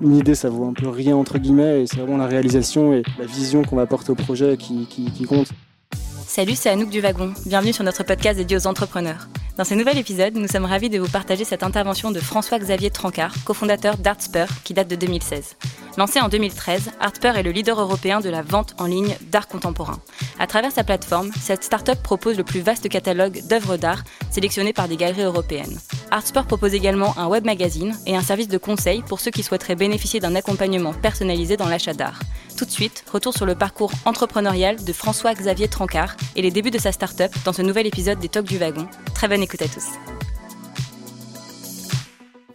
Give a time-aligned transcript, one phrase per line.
[0.00, 3.02] une idée, ça vaut un peu rien entre guillemets, et c'est vraiment la réalisation et
[3.18, 4.86] la vision qu'on va apporter au projet qui,
[5.28, 5.48] compte.
[6.26, 7.32] Salut, c'est Anouk du Wagon.
[7.46, 9.28] Bienvenue sur notre podcast dédié aux entrepreneurs.
[9.56, 13.34] Dans ce nouvel épisode, nous sommes ravis de vous partager cette intervention de François-Xavier Trancard,
[13.44, 15.56] cofondateur d'Artspur, qui date de 2016.
[15.96, 19.98] Lancé en 2013, Artspur est le leader européen de la vente en ligne d'art contemporain.
[20.38, 24.88] À travers sa plateforme, cette start-up propose le plus vaste catalogue d'œuvres d'art sélectionnées par
[24.88, 25.80] des galeries européennes.
[26.10, 29.74] Artspur propose également un web magazine et un service de conseil pour ceux qui souhaiteraient
[29.74, 32.20] bénéficier d'un accompagnement personnalisé dans l'achat d'art.
[32.58, 36.78] Tout de suite, retour sur le parcours entrepreneurial de François-Xavier Trancard et les débuts de
[36.78, 38.86] sa start-up dans ce nouvel épisode des Talks du Wagon.
[39.14, 39.86] Très bonne écoute à tous.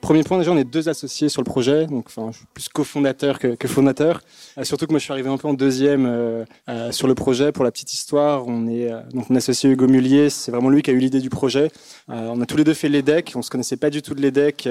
[0.01, 2.09] Premier point, déjà, on est deux associés sur le projet, donc
[2.53, 4.21] plus cofondateur que, fondateur.
[4.57, 7.13] Euh, surtout que moi, je suis arrivé un peu en deuxième euh, euh, sur le
[7.13, 7.51] projet.
[7.51, 10.89] Pour la petite histoire, on est donc mon associé Hugo Mullier, c'est vraiment lui qui
[10.89, 11.71] a eu l'idée du projet.
[12.07, 14.67] on a tous les deux fait l'EDEC, on se connaissait pas du tout de l'EDEC.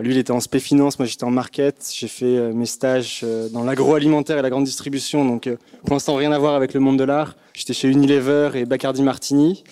[0.00, 1.88] lui, il était en spé finance, moi j'étais en market.
[1.94, 5.48] J'ai fait mes stages dans l'agroalimentaire et la grande distribution, donc
[5.84, 7.36] pour l'instant rien à voir avec le monde de l'art.
[7.54, 9.62] J'étais chez Unilever et Bacardi Martini.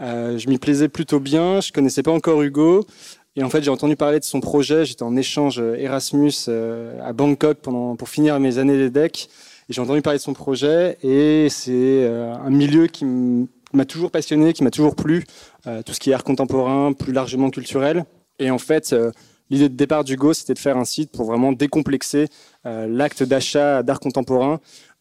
[0.00, 1.60] je m'y plaisais plutôt bien.
[1.60, 2.84] Je connaissais pas encore Hugo.
[3.34, 4.84] Et en fait, j'ai entendu parler de son projet.
[4.84, 9.30] J'étais en échange euh, Erasmus euh, à Bangkok pendant, pour finir mes années d'EDEC.
[9.68, 10.98] Et j'ai entendu parler de son projet.
[11.02, 13.06] Et c'est euh, un milieu qui
[13.72, 15.24] m'a toujours passionné, qui m'a toujours plu.
[15.86, 18.04] tout ce qui est art contemporain, plus largement culturel.
[18.38, 18.94] Et en fait,
[19.48, 22.26] l'idée de départ d'Hugo, c'était de faire un site pour vraiment décomplexer
[22.64, 24.60] l'acte d'achat d'art contemporain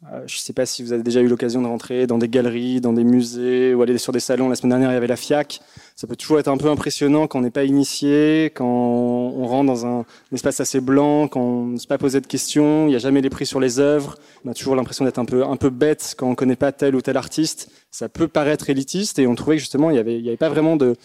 [0.09, 2.27] euh, je ne sais pas si vous avez déjà eu l'occasion de rentrer dans des
[2.27, 4.49] galeries, dans des musées ou aller sur des salons.
[4.49, 5.61] La semaine dernière, il y avait la FIAC.
[5.95, 9.67] Ça peut toujours être un peu impressionnant quand on n'est pas initié, quand on rentre
[9.67, 12.87] dans un, espace assez blanc, quand on ne se pas poser de questions.
[12.87, 14.15] Il n'y a jamais les prix sur les œuvres.
[14.43, 17.01] On a toujours l'impression d'être un peu, bête quand on ne connaît pas tel ou
[17.01, 17.69] tel artiste.
[17.91, 20.49] Ça peut paraître élitiste et on trouvait que justement, il n'y avait, y avait pas
[20.49, 20.95] vraiment de,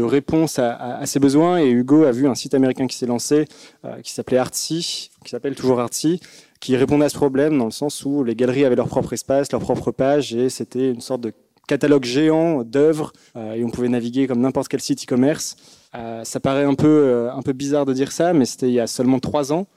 [0.00, 1.58] réponse à, à, ces besoins.
[1.58, 3.46] Et Hugo a vu un site américain qui s'est lancé,
[3.84, 6.20] euh, qui s'appelait Artsy, qui s'appelle toujours Artsy,
[6.60, 9.52] qui répondait à ce problème dans le sens où les galeries avaient leur propre espace,
[9.52, 11.32] leur propre page, et c'était une sorte de
[11.68, 15.54] catalogue géant d'œuvres, euh, et on pouvait naviguer comme n'importe quel site e-commerce.
[15.94, 18.74] Euh, ça paraît un peu, euh, un peu bizarre de dire ça, mais c'était il
[18.74, 19.68] y a seulement trois ans.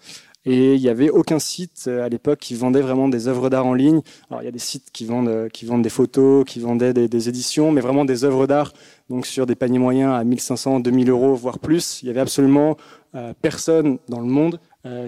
[0.43, 3.75] Et il n'y avait aucun site à l'époque qui vendait vraiment des œuvres d'art en
[3.75, 4.01] ligne.
[4.31, 7.29] Alors il y a des sites qui vendent, qui vendent des photos, qui vendaient des,
[7.29, 8.73] éditions, mais vraiment des œuvres d'art,
[9.07, 12.01] donc sur des paniers moyens à 1500, 2000 euros, voire plus.
[12.01, 12.75] Il y avait absolument
[13.43, 14.59] personne dans le monde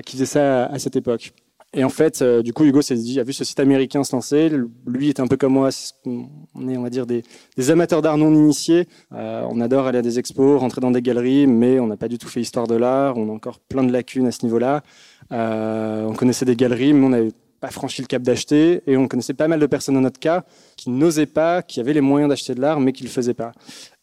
[0.05, 1.33] qui faisait ça à cette époque.
[1.75, 4.15] Et en fait, euh, du coup, Hugo s'est dit, a vu ce site américain se
[4.15, 4.51] lancer.
[4.85, 5.69] Lui était un peu comme moi,
[6.05, 7.23] on est, on va dire, des,
[7.71, 8.87] amateurs d'art non initiés.
[9.11, 12.07] Euh, on adore aller à des expos, rentrer dans des galeries, mais on n'a pas
[12.07, 13.17] du tout fait histoire de l'art.
[13.17, 14.83] On a encore plein de lacunes à ce niveau-là.
[15.31, 18.83] Euh, on connaissait des galeries, mais on n'avait pas franchi le cap d'acheter.
[18.85, 20.43] Et on connaissait pas mal de personnes dans notre cas
[20.77, 23.51] qui n'osaient pas, qui avaient les moyens d'acheter de l'art, mais qui le faisaient pas.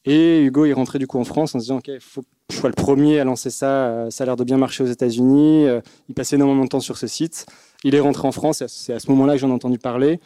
[0.05, 2.57] Et Hugo est rentré du coup en France en se disant, OK, il faut je
[2.57, 3.87] sois le premier à lancer ça.
[3.87, 5.67] Euh, ça a l'air de bien marcher aux États-Unis.
[5.67, 7.47] Euh, il passait énormément de temps sur ce site.
[7.85, 8.65] Il est rentré en France.
[8.67, 10.21] C'est à ce moment-là que j'en ai entendu parler.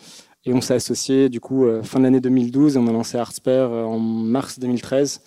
[0.46, 2.76] Et on s'est associé, du coup, euh, fin de l'année 2012.
[2.76, 5.20] Et on a lancé Artsper en mars 2013.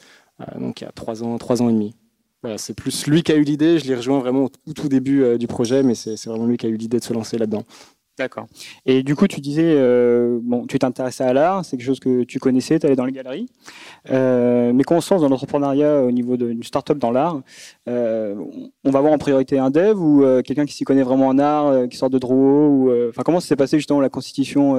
[0.60, 1.96] Donc, il y a trois ans, trois ans et demi.
[2.44, 3.80] Voilà, c'est plus lui qui a eu l'idée.
[3.80, 6.70] Je l'ai rejoint vraiment au tout début du projet, mais c'est vraiment lui qui a
[6.70, 7.64] eu l'idée de se lancer là-dedans.
[8.18, 8.48] D'accord.
[8.88, 12.24] Et du coup, tu disais, euh, bon, tu t'intéressais à l'art, c'est quelque chose que
[12.24, 13.48] tu connaissais, tu allais dans les galeries.
[14.10, 17.42] Euh, mais quand on se lance dans l'entrepreneuriat au niveau d'une start-up dans l'art,
[17.88, 18.34] euh,
[18.84, 21.38] on va avoir en priorité un dev ou euh, quelqu'un qui s'y connaît vraiment en
[21.38, 24.76] art, euh, qui sort de Drouot ou, euh, Enfin, comment s'est passé justement la constitution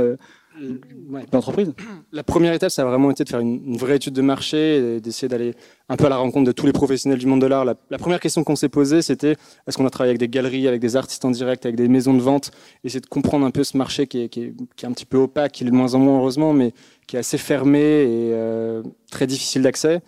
[1.31, 1.73] d'entreprise
[2.13, 5.01] La première étape, ça a vraiment été de faire une, vraie étude de marché et
[5.01, 5.55] d'essayer d'aller
[5.89, 7.65] un peu à la rencontre de tous les professionnels du monde de l'art.
[7.65, 9.37] La, première question qu'on s'est posée, c'était
[9.67, 12.15] est-ce qu'on a travaillé avec des galeries, avec des artistes en direct, avec des maisons
[12.15, 12.51] de vente?
[12.85, 15.07] Essayer de comprendre un peu ce marché qui est, qui est, qui est un petit
[15.07, 16.73] peu opaque, qui est de moins en moins heureusement, mais
[17.07, 20.01] qui est assez fermé et euh, très difficile d'accès.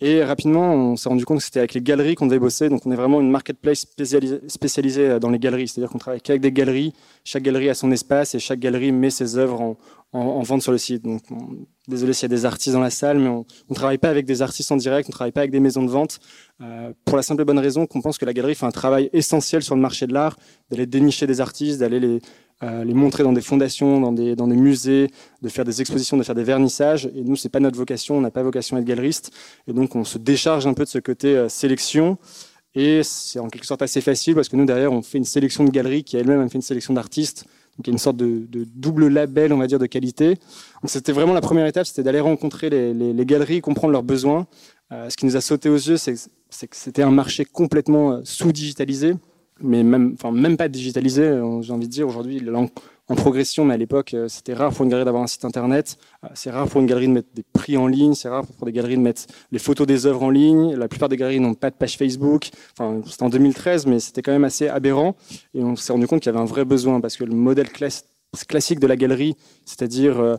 [0.00, 2.68] Et rapidement, on s'est rendu compte que c'était avec les galeries qu'on devait bosser.
[2.68, 3.86] Donc, on est vraiment une marketplace
[4.48, 5.66] spécialisée, euh, dans les galeries.
[5.66, 6.92] C'est-à-dire qu'on travaille qu'avec des galeries.
[7.24, 9.76] Chaque galerie a son espace et chaque galerie met ses œuvres en,
[10.12, 11.02] en, en vente sur le site.
[11.02, 11.22] Donc,
[11.88, 14.24] désolé s'il y a des artistes dans la salle, mais on ne travaille pas avec
[14.24, 16.20] des artistes en direct, on ne travaille pas avec des maisons de vente.
[16.60, 19.10] Euh, pour la simple et bonne raison qu'on pense que la galerie fait un travail
[19.12, 20.36] essentiel sur le marché de l'art,
[20.70, 22.20] d'aller dénicher des artistes, d'aller les,
[22.64, 25.08] euh, les montrer dans des fondations, dans des, musées,
[25.42, 27.06] de faire des expositions, de faire des vernissages.
[27.14, 29.30] Et nous, c'est pas notre vocation, on n'a pas vocation à être galeriste.
[29.68, 32.18] Et donc, on se décharge un peu de ce côté euh, sélection.
[32.74, 35.62] Et c'est en quelque sorte assez facile parce que nous, derrière, on fait une sélection
[35.62, 37.44] de galeries qui elle-même a fait une sélection d'artistes.
[37.76, 40.30] Donc, il y a une sorte de, double label, on va dire, de qualité.
[40.30, 44.02] Donc, c'était vraiment la première étape, c'était d'aller rencontrer les, les, les, galeries, comprendre leurs
[44.02, 44.48] besoins.
[44.90, 49.14] Euh, ce qui nous a sauté aux yeux, c'est que c'était un marché complètement sous-digitalisé
[49.60, 52.08] mais même, enfin, même pas digitalisé, euh, j'ai envie de dire.
[52.08, 52.40] Aujourd'hui,
[53.10, 55.96] en progression, mais à l'époque, c'était rare pour une galerie d'avoir un site internet.
[56.34, 58.12] C'est rare pour une galerie de mettre des prix en ligne.
[58.12, 60.74] C'est rare pour des galeries de mettre les photos des œuvres en ligne.
[60.74, 62.50] La plupart des galeries n'ont pas de page Facebook.
[62.78, 65.16] Enfin, c'était en 2013, mais c'était quand même assez aberrant.
[65.54, 67.70] Et on s'est rendu compte qu'il y avait un vrai besoin parce que le modèle
[67.70, 70.36] classique de la galerie, c'est-à-dire euh,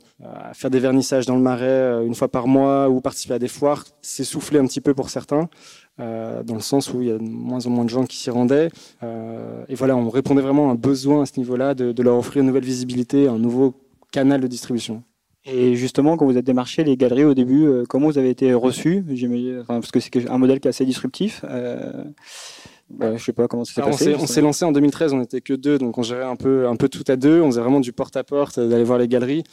[0.53, 3.47] faire des vernissages dans le marais euh, une fois par mois ou participer à des
[3.47, 5.49] foires, s'est soufflé un petit peu pour certains,
[5.99, 8.17] euh, dans le sens où il y a de moins en moins de gens qui
[8.17, 8.69] s'y rendaient.
[9.01, 12.47] et voilà, on répondait vraiment à un besoin à ce niveau-là de, leur offrir une
[12.47, 13.73] nouvelle visibilité, un nouveau
[14.11, 15.03] canal de distribution.
[15.45, 19.03] Et justement, quand vous êtes démarché les galeries au début, comment vous avez été reçus
[19.67, 21.43] Parce que c'est un modèle qui est assez disruptif.
[22.89, 25.53] Bah, je sais pas comment ça s'est On s'est lancé en 2013, on n'était que
[25.53, 27.41] deux, donc on gérait un peu, un peu tout à deux.
[27.41, 29.43] On faisait vraiment du porte-à-porte, euh, d'aller voir les galeries.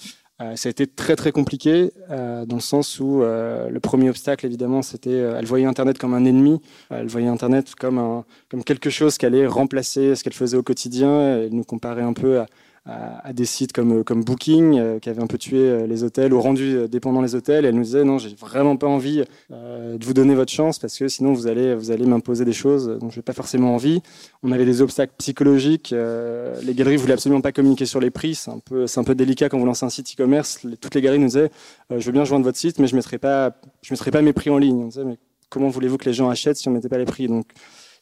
[0.42, 4.44] Euh, ça a été très très compliqué euh, dans le sens où le premier obstacle
[4.44, 6.60] évidemment c'était elle voyait Internet comme un ennemi,
[6.90, 10.62] elle voyait Internet comme un comme quelque chose qui allait remplacer ce qu'elle faisait au
[10.62, 11.38] quotidien.
[11.38, 12.46] Elle nous comparait un peu à,
[12.86, 16.32] à, des sites comme, comme Booking, euh, qui avait un peu tué euh, les hôtels
[16.32, 17.64] ou rendu euh, dépendants les hôtels.
[17.64, 21.08] Elle nous disait non, j'ai vraiment pas envie de vous donner votre chance parce que
[21.08, 24.02] sinon vous allez, vous allez m'imposer des choses dont je n'ai pas forcément envie.
[24.42, 25.92] On avait des obstacles psychologiques.
[25.92, 28.34] les galeries voulaient absolument pas communiquer sur les prix.
[28.34, 30.66] C'est un peu, c'est un peu délicat quand vous lancez un site e-commerce.
[30.80, 31.50] Toutes les galeries nous disaient
[31.90, 34.50] je veux bien joindre votre site, mais je mettrai pas, je mettrai pas mes prix
[34.50, 34.84] en ligne.
[34.84, 35.18] On disait mais
[35.48, 37.26] comment voulez-vous que les gens achètent si on mettait pas les prix?
[37.26, 37.46] Donc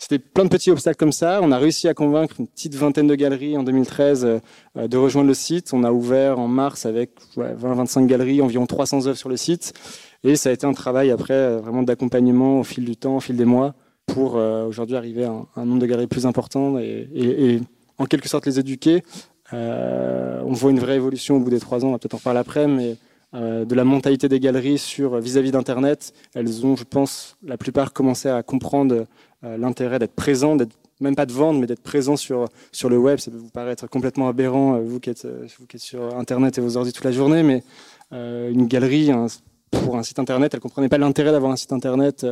[0.04, 1.40] c'était plein de petits obstacles comme ça.
[1.42, 4.26] On a réussi à convaincre une petite vingtaine de galeries en 2013
[4.76, 5.72] euh, de rejoindre le site.
[5.72, 9.72] On a ouvert en mars avec 20-25 galeries, environ 300 œuvres sur le site.
[10.22, 13.20] Et ça a été un travail après euh, vraiment d'accompagnement au fil du temps, au
[13.20, 13.74] fil des mois,
[14.04, 17.60] pour euh, aujourd'hui arriver à un, nombre de galeries plus important et,
[17.96, 19.02] en quelque sorte les éduquer.
[19.52, 22.40] on voit une vraie évolution au bout des trois ans, on va peut-être en parler
[22.40, 22.96] après, mais
[23.32, 26.12] de la mentalité des galeries sur vis-à-vis d'Internet.
[26.34, 29.06] Elles ont, je pense, la plupart commencé à comprendre
[29.58, 33.18] l'intérêt d'être présent, d'être même pas de vendre, mais d'être présent sur, sur le web.
[33.18, 36.16] Ça peut vous paraître complètement aberrant, euh, vous qui êtes, euh, vous qui êtes sur
[36.16, 37.62] Internet et vos ordi toute la journée, mais
[38.12, 39.10] une galerie,
[39.72, 42.24] pour un site Internet, elle ne comprenait pas l'intérêt d'avoir un site Internet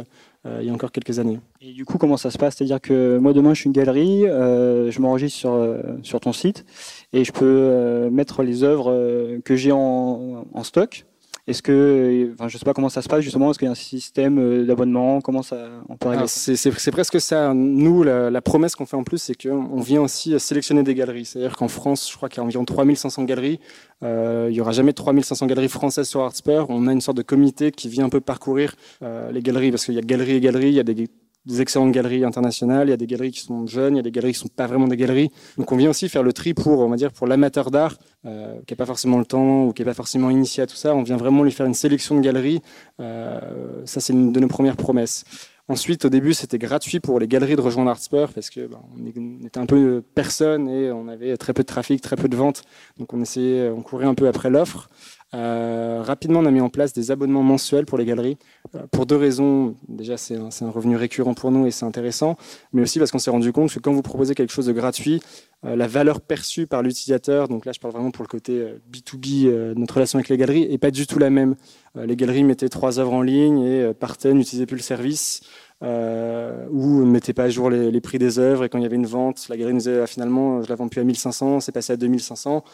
[0.44, 1.40] il y a encore quelques années.
[1.60, 2.54] Et du coup, comment ça se passe?
[2.54, 6.64] C'est-à-dire que moi, demain, je suis une galerie, je m'enregistre sur, sur ton site
[7.12, 11.04] et je peux mettre les œuvres que j'ai en, en stock
[11.52, 13.50] est-ce que, enfin, je sais pas comment ça se passe justement.
[13.50, 15.20] Est-ce qu'il y a un système euh, d'abonnement?
[15.20, 17.52] Comment ça on peut régler C'est presque ça.
[17.54, 21.26] Nous, la, promesse qu'on fait en plus, c'est qu'on vient aussi sélectionner des galeries.
[21.26, 23.60] C'est-à-dire qu'en France, je crois qu'il y a environ 3500 galeries.
[24.02, 26.66] Euh, il y aura jamais 3500 galeries françaises sur Artspur.
[26.70, 29.84] On a une sorte de comité qui vient un peu parcourir euh, les galeries parce
[29.84, 30.68] qu'il y a galeries et galeries.
[30.68, 31.08] Il y a des
[31.44, 34.02] des excellentes galeries internationales, il y a des galeries qui sont jeunes, il y a
[34.02, 35.30] des galeries qui sont pas vraiment des galeries.
[35.58, 37.96] Donc on vient aussi faire le tri pour, on va dire, pour l'amateur d'art
[38.26, 40.76] euh, qui n'a pas forcément le temps ou qui n'est pas forcément initié à tout
[40.76, 40.94] ça.
[40.94, 42.60] On vient vraiment lui faire une sélection de galeries.
[43.00, 43.40] Euh,
[43.84, 45.24] ça, c'est une de nos premières promesses.
[45.68, 49.46] Ensuite, au début, c'était gratuit pour les galeries de rejoindre Artspur parce que ben, on
[49.46, 52.62] était un peu personne et on avait très peu de trafic, très peu de ventes.
[52.98, 54.88] Donc on essayait, on courait un peu après l'offre.
[55.34, 58.36] Euh, rapidement, on a mis en place des abonnements mensuels pour les galeries,
[58.74, 59.76] euh, pour deux raisons.
[59.88, 62.36] Déjà, c'est un, un, revenu récurrent pour nous et c'est intéressant,
[62.72, 65.22] mais aussi parce qu'on s'est rendu compte que quand vous proposez quelque chose de gratuit,
[65.64, 68.62] euh, la valeur perçue par l'utilisateur, donc là je parle vraiment pour le côté
[68.92, 71.54] B2B de notre relation avec les galeries, est pas du tout la même.
[71.94, 75.42] les galeries mettaient trois œuvres en ligne et partaient, n'utilisaient plus le service
[75.82, 78.82] euh, où on ne mettait pas à jour les, prix des œuvres et quand il
[78.82, 81.60] y avait une vente, la galerie nous disait finalement je la vends plus à 1500,
[81.60, 82.64] c'est passé à 2500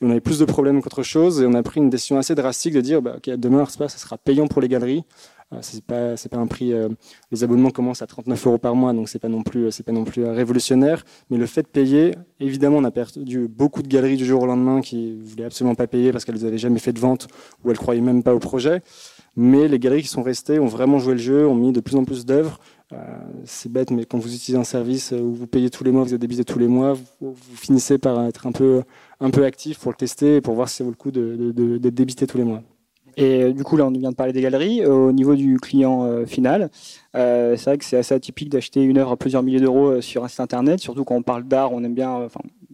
[0.00, 2.34] et on avait plus de problèmes qu'autre chose et on a pris une décision assez
[2.34, 5.04] drastique de dire bah, ok demain ça sera payant pour les galeries.
[5.54, 5.82] Euh, c'est
[6.30, 6.74] pas un prix.
[6.74, 6.90] Euh,
[7.32, 11.04] les abonnements commencent à 39 euros par mois donc c'est pas pas non plus révolutionnaire.
[11.30, 14.46] Mais le fait de payer, évidemment on a perdu beaucoup de galeries du jour au
[14.46, 17.28] lendemain qui voulaient absolument pas payer parce qu'elles n'avaient jamais fait de vente
[17.64, 18.82] ou elles croyaient même pas au projet.
[19.40, 21.94] Mais les galeries qui sont restées ont vraiment joué le jeu, ont mis de plus
[21.94, 22.58] en plus d'œuvres.
[22.92, 22.96] Euh,
[23.44, 26.12] c'est bête, mais quand vous utilisez un service où vous payez tous les mois, vous
[26.12, 28.82] êtes débité tous les mois, vous, finissez par être un peu,
[29.20, 31.94] un peu actif pour le tester et pour voir si ça vaut le coup d'être
[31.94, 32.64] débité tous les mois.
[33.16, 34.84] Et euh, du coup, là, on vient de parler des galeries.
[34.84, 36.68] Au niveau du client euh, final,
[37.14, 40.28] c'est vrai que c'est assez atypique d'acheter une œuvre à plusieurs milliers d'euros sur un
[40.28, 42.26] site internet, surtout quand on parle d'art, on aime bien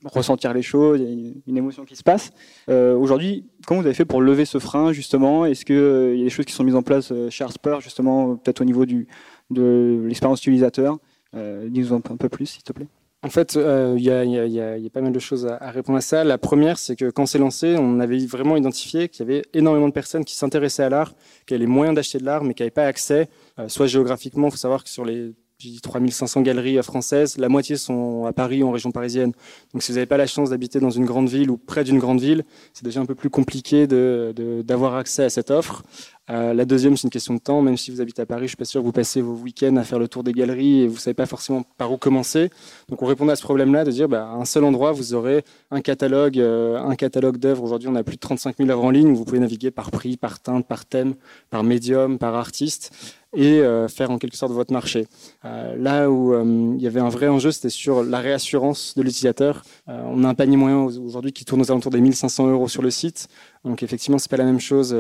[0.05, 2.33] ressentir les choses, il y a une émotion qui se passe.
[2.69, 5.47] Aujourd'hui, comment vous avez fait pour lever ce frein, justement?
[5.47, 8.61] Est-ce qu'il y a des choses qui sont mises en place chez Artspur, justement, peut-être
[8.61, 9.09] au niveau du,
[9.51, 10.99] de l'expérience utilisateur?
[11.37, 12.89] Euh, Dis-nous un peu plus, s'il te plaît.
[13.23, 16.25] En fait, il euh, y, a, pas mal de choses à, répondre à ça.
[16.25, 19.89] La première, c'est que quand c'est lancé, on avait vraiment identifié qu'il y avait énormément
[19.89, 21.15] de personnes qui s'intéressaient à l'art,
[21.47, 24.49] qui avaient les moyens d'acheter de l'art, mais qui n'avaient pas accès, euh, soit géographiquement.
[24.49, 25.35] Il faut savoir que sur les
[25.83, 29.33] 3500 galeries françaises, la moitié sont à Paris, en région parisienne.
[29.73, 31.99] Donc si vous n'avez pas la chance d'habiter dans une grande ville ou près d'une
[31.99, 35.83] grande ville, c'est déjà un peu plus compliqué d'avoir accès à cette offre.
[36.31, 37.61] Euh, la deuxième, c'est une question de temps.
[37.61, 39.77] Même si vous habitez à Paris, je suis pas sûr que vous passez vos week-ends
[39.77, 42.51] à faire le tour des galeries et vous savez pas forcément par où commencer.
[42.89, 45.45] Donc, on répondait à ce problème-là de dire, bah, à un seul endroit, vous aurez
[45.71, 47.63] un catalogue, euh, un catalogue d'œuvres.
[47.63, 49.91] Aujourd'hui, on a plus de 35 000 œuvres en ligne où vous pouvez naviguer par
[49.91, 51.15] prix, par teinte, par thème,
[51.51, 52.93] par médium, par artiste
[53.37, 55.09] et euh, faire en quelque sorte votre marché.
[55.43, 56.35] Là où
[56.77, 59.65] il y avait un vrai enjeu, c'était sur la réassurance de l'utilisateur.
[59.89, 62.91] on a un panier moyen aujourd'hui qui tourne aux alentours des 1500 euros sur le
[62.91, 63.29] site.
[63.65, 64.95] Donc effectivement, c'est pas la même chose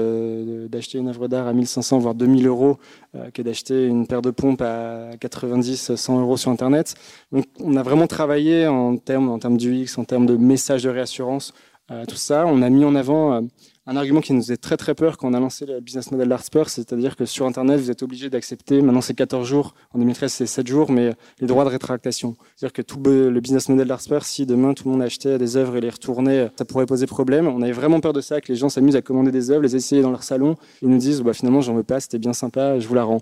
[0.70, 2.78] d'acheter une œuvre d'art à 1500 voire 2000 euros
[3.34, 6.94] que d'acheter une paire de pompes à 90, 100 euros sur Internet.
[7.30, 10.90] Donc on a vraiment travaillé en termes, en termes d'UX, en termes de messages de
[10.90, 11.52] réassurance,
[12.08, 12.46] tout ça.
[12.46, 13.42] On a mis en avant
[13.86, 16.28] un argument qui nous faisait très très peur quand on a lancé le business model
[16.28, 20.32] d'Artspur, c'est-à-dire que sur Internet, vous êtes obligé d'accepter, maintenant c'est 14 jours, en 2013
[20.32, 22.36] c'est 7 jours, mais les droits de rétractation.
[22.56, 25.76] C'est-à-dire que tout le business model d'Artspur, si demain tout le monde achetait des œuvres
[25.76, 27.46] et les retournait, ça pourrait poser problème.
[27.46, 29.76] On avait vraiment peur de ça, que les gens s'amusent à commander des œuvres, les
[29.76, 32.78] essayer dans leur salon, ils nous disent bah, finalement j'en veux pas, c'était bien sympa,
[32.78, 33.20] je vous la rends.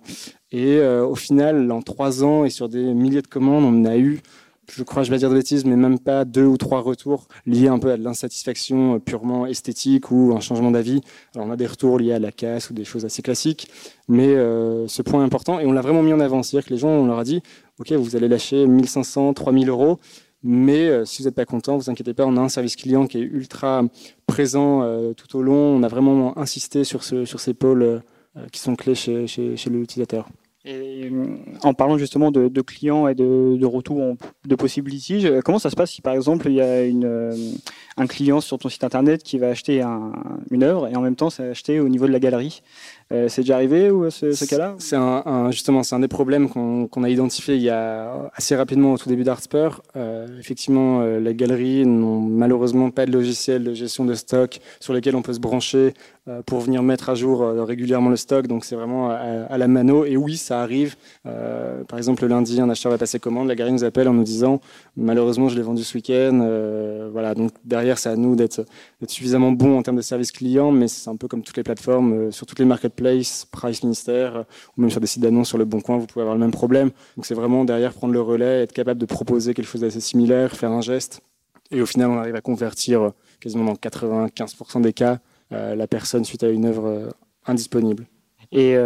[0.53, 3.97] Et euh, au final, en trois ans et sur des milliers de commandes, on a
[3.97, 4.21] eu
[4.75, 7.69] je crois, je vais dire de bêtises, mais même pas deux ou trois retours liés
[7.69, 11.03] un peu à de l'insatisfaction euh, purement esthétique ou un changement d'avis.
[11.35, 13.69] Alors on a des retours liés à la casse ou des choses assez classiques,
[14.09, 16.43] mais euh, ce point est important et on l'a vraiment mis en avant.
[16.43, 17.43] C'est-à-dire que les gens, on leur a dit,
[17.81, 19.99] ok, vous allez lâcher 1500, 3000 euros,
[20.43, 23.07] mais euh, si vous n'êtes pas content, vous inquiétez pas, on a un service client
[23.07, 23.83] qui est ultra
[24.27, 24.83] présent
[25.15, 25.77] tout au long.
[25.77, 28.01] On a vraiment insisté sur, ce, sur ces pôles
[28.51, 30.27] qui sont clés chez, chez, chez l'utilisateur.
[30.65, 35.59] Et euh, en parlant justement de, clients et de, retours de possibles litiges, euh, comment
[35.59, 37.53] ça se passe si par exemple il y a euh,
[37.97, 40.13] un client sur ton site internet qui va acheter un,
[40.53, 42.63] une œuvre et en même temps c'est acheté au niveau de la galerie?
[43.13, 46.49] Euh, c'est déjà arrivé ou ce, ce cas-là C'est un, justement c'est un des problèmes
[46.49, 49.83] qu'on a identifié il y a assez rapidement au tout début d'Artspur.
[49.97, 54.93] Euh, effectivement, euh, les galeries n'ont malheureusement pas de logiciel de gestion de stock sur
[54.93, 55.95] lesquels on peut se brancher
[56.29, 58.47] euh, pour venir mettre à jour régulièrement le stock.
[58.47, 60.05] Donc c'est vraiment à, la mano.
[60.05, 60.97] Et oui, ça arrive.
[61.25, 64.25] par exemple, le lundi, un acheteur va passer commande, la galerie nous appelle en nous
[64.25, 64.61] disant
[64.97, 67.11] malheureusement je l'ai vendu ce week-end.
[67.13, 67.35] voilà.
[67.35, 68.65] Donc derrière, c'est à nous d'être
[69.07, 72.33] suffisamment bon en termes de service client, mais c'est un peu comme toutes les plateformes,
[72.33, 74.43] sur toutes les marketplaces Place, Price Minister, euh,
[74.77, 76.53] ou même sur des sites d'annonces sur le Bon Coin, vous pouvez avoir le même
[76.53, 76.91] problème.
[77.17, 80.53] Donc c'est vraiment derrière prendre le relais, être capable de proposer quelque chose d'assez similaire,
[80.53, 81.21] faire un geste.
[81.73, 85.19] Et au final, on arrive à convertir euh, quasiment dans 95% des cas
[85.53, 87.13] euh, la personne suite à une œuvre
[87.47, 88.07] indisponible.
[88.55, 88.77] Et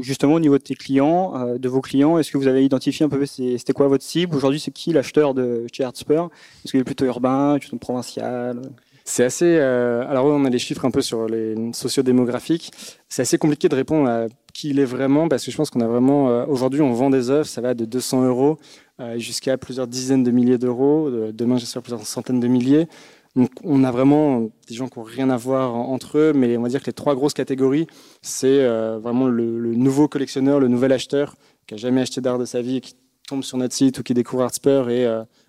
[0.00, 3.10] justement, au niveau de tes clients, de vos clients, est-ce que vous avez identifié un
[3.10, 4.34] peu c'était quoi votre cible?
[4.34, 6.30] Aujourd'hui, c'est qui l'acheteur de chez Artspur
[6.64, 8.62] Est-ce qu'il est plutôt urbain, plutôt provincial?
[9.08, 9.56] C'est assez.
[9.60, 12.72] Euh, alors, on a les chiffres un peu sur les sociodémographiques.
[13.08, 15.80] C'est assez compliqué de répondre à qui il est vraiment parce que je pense qu'on
[15.80, 16.28] a vraiment.
[16.28, 18.58] Euh, aujourd'hui, on vend des œuvres, ça va de 200 euros
[19.00, 21.08] euh, jusqu'à plusieurs dizaines de milliers d'euros.
[21.32, 22.88] Demain, j'espère plusieurs centaines de milliers.
[23.36, 26.62] Donc, on a vraiment des gens qui n'ont rien à voir entre eux, mais on
[26.62, 27.86] va dire que les trois grosses catégories,
[28.22, 28.66] c'est
[28.98, 31.36] vraiment le, nouveau collectionneur, le nouvel acheteur
[31.66, 32.94] qui a jamais acheté d'art de sa vie et qui
[33.28, 35.06] tombe sur notre site ou qui découvre Artspur et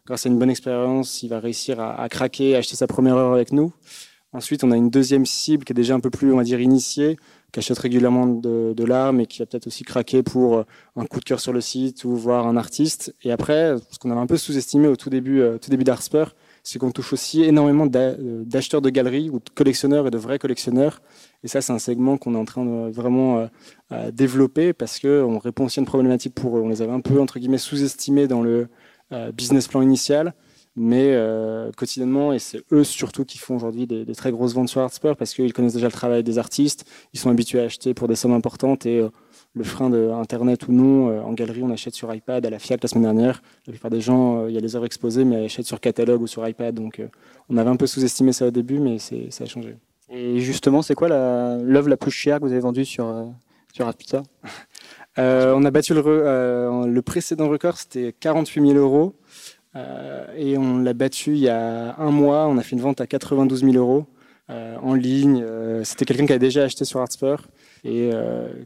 [0.08, 3.34] grâce à une bonne expérience, il va réussir à, craquer, à acheter sa première heure
[3.34, 3.74] avec nous.
[4.32, 6.62] Ensuite, on a une deuxième cible qui est déjà un peu plus, on va dire,
[6.62, 7.18] initiée,
[7.52, 10.64] qui achète régulièrement de, l'art, mais qui va peut-être aussi craquer pour
[10.96, 13.16] un coup de cœur sur le site ou voir un artiste.
[13.24, 16.36] Et après, ce qu'on avait un peu sous-estimé au tout début, euh, tout début d'Artspur,
[16.64, 20.40] c'est qu'on touche aussi énormément euh, d'acheteurs de galeries ou de collectionneurs et de vrais
[20.40, 21.02] collectionneurs.
[21.44, 23.48] Et ça, c'est un segment qu'on est en train de vraiment
[23.92, 26.62] euh, développer parce qu'on répond aussi à une problématique pour eux.
[26.62, 28.68] On les avait un peu, entre guillemets, sous-estimés dans le, euh,
[29.34, 30.34] business plan initial,
[30.78, 34.80] mais euh, quotidiennement, et c'est eux surtout qui font aujourd'hui des, très grosses ventes sur
[34.80, 38.08] Artspur parce qu'ils connaissent déjà le travail des artistes, ils sont habitués à acheter pour
[38.08, 39.10] des sommes importantes et euh,
[39.56, 42.84] le frein de Internet ou non, en galerie, on achète sur iPad à la FIAC
[42.84, 43.42] la semaine dernière.
[43.66, 46.22] La plupart des gens, il y a les œuvres exposées, mais ils achètent sur catalogue
[46.22, 46.76] ou sur iPad.
[46.76, 47.02] Donc
[47.50, 49.76] on avait un peu sous-estimé ça au début, mais ça a changé.
[50.12, 53.34] Et justement, c'est quoi l'œuvre la, plus chère que vous avez vendue sur,
[53.74, 54.22] sur Artspur?
[55.18, 59.16] Euh, on a battu le, euh, le précédent record, c'était 48 000 euros.
[59.76, 62.48] Euh, et on l'a battu il y a un mois.
[62.48, 64.06] On a fait une vente à 92 000 euros
[64.50, 65.44] en ligne.
[65.84, 67.48] c'était quelqu'un qui a déjà acheté sur Artspur
[67.84, 68.12] et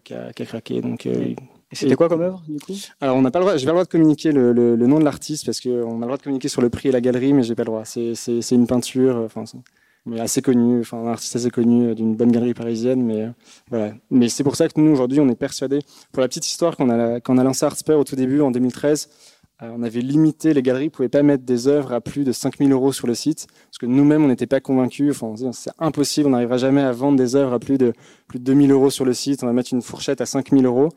[0.03, 0.79] qui a, qui, a, craqué.
[0.79, 1.35] Donc, et
[1.75, 2.75] c'était quoi comme œuvre du coup?
[2.99, 3.57] Alors on n'a pas le droit.
[3.57, 5.99] J'ai pas le droit de communiquer le, le, le nom de l'artiste parce qu'on a
[6.01, 7.83] le droit de communiquer sur le prix et la galerie, mais j'ai pas le droit.
[7.83, 9.23] C'est une peinture.
[9.25, 9.45] Enfin,
[10.05, 13.29] mais assez connu, enfin un artiste assez connu euh, d'une bonne galerie parisienne, mais euh,
[13.69, 13.93] voilà.
[14.09, 15.79] Mais c'est pour ça que nous aujourd'hui on est persuadés.
[16.11, 18.51] Pour la petite histoire, quand on a, quand on lancé Artspur au tout début en
[18.51, 19.09] 2013,
[19.61, 22.71] euh, on avait limité les galeries, pouvaient pas mettre des œuvres à plus de 5000
[22.71, 25.11] euros sur le site, parce que nous-mêmes on n'était pas convaincus.
[25.11, 27.93] Enfin, c'est impossible, on n'arrivera jamais à vendre des œuvres à plus de
[28.27, 29.43] plus de 2000 euros sur le site.
[29.43, 30.89] On va mettre une fourchette à 5000 euros.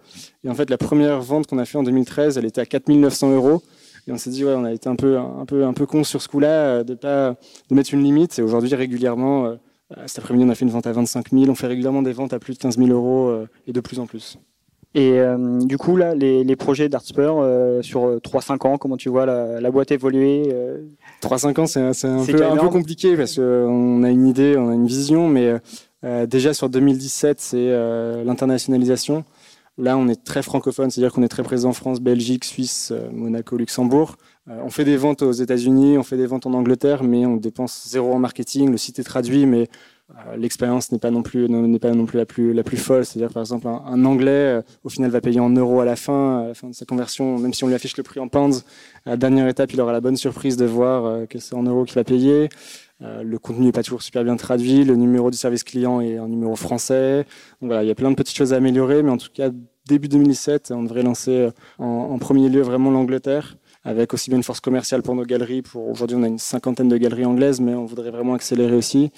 [0.45, 3.35] Et en fait, la première vente qu'on a fait en 2013, elle était à 4900
[3.35, 3.63] euros.
[4.07, 6.05] Et on s'est dit, ouais, on a été un peu, un peu, un peu con
[6.05, 7.37] sur ce coup-là, euh, de pas,
[7.71, 8.39] de mettre une limite.
[8.39, 9.55] Et aujourd'hui, régulièrement, euh,
[10.07, 11.45] cet après-midi, on a fait une vente à 25 000.
[11.49, 13.35] On fait régulièrement des ventes à plus de 15 000 euros
[13.67, 14.39] et de plus en plus.
[14.97, 15.19] Et
[15.63, 17.45] du coup, là, les, projets d'Artspur
[17.83, 20.55] sur 3-5 ans, comment tu vois la, boîte évoluer
[21.21, 24.75] 3-5 ans, c'est un, peu, un peu compliqué parce qu'on a une idée, on a
[24.75, 25.55] une vision, mais
[26.27, 29.25] déjà sur 2017, c'est l'internationalisation.
[29.77, 33.11] Là, on est très francophone, c'est-à-dire qu'on est très présent en France, Belgique, Suisse, euh,
[33.11, 34.17] Monaco, Luxembourg.
[34.49, 37.37] Euh, on fait des ventes aux États-Unis, on fait des ventes en Angleterre, mais on
[37.37, 38.71] dépense zéro en marketing.
[38.71, 39.69] Le site est traduit, mais
[40.11, 42.25] euh, l'expérience n'est pas non plus la
[42.63, 43.05] plus folle.
[43.05, 46.47] C'est-à-dire par exemple un, Anglais, au final, va payer en euros à la fin, à
[46.49, 48.65] la fin de sa conversion, même si on lui affiche le prix en pounds.
[49.07, 51.85] À la dernière étape, il aura la bonne surprise de voir que c'est en euros
[51.85, 52.49] qu'il va payer.
[53.23, 54.85] Le contenu n'est pas toujours super bien traduit.
[54.85, 57.25] Le numéro du service client est un numéro français.
[57.61, 59.51] Donc voilà, il y a plein de petites choses à améliorer, mais en tout cas,
[59.87, 63.57] début 2017, on devrait lancer euh, en, premier lieu vraiment l'Angleterre
[63.87, 65.61] avec aussi bien une force commerciale pour nos galeries.
[65.61, 69.11] Pour aujourd'hui, on a une cinquantaine de galeries anglaises, mais on voudrait vraiment accélérer aussi,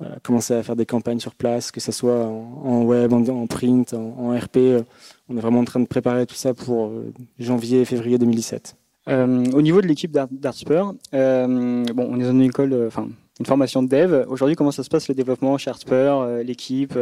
[0.00, 3.94] euh, commencer à faire des campagnes sur place, que ce soit en, web, en, print,
[3.94, 4.58] en, RP.
[4.58, 4.82] Euh,
[5.28, 6.92] on est vraiment en train de préparer tout ça pour
[7.40, 8.76] janvier et février 2017.
[9.08, 13.08] au niveau de l'équipe d'Artspur, bon, on est dans une école, enfin
[13.40, 14.24] une formation de dev.
[14.28, 16.96] Aujourd'hui, comment ça se passe le développement chez Artspur, l'équipe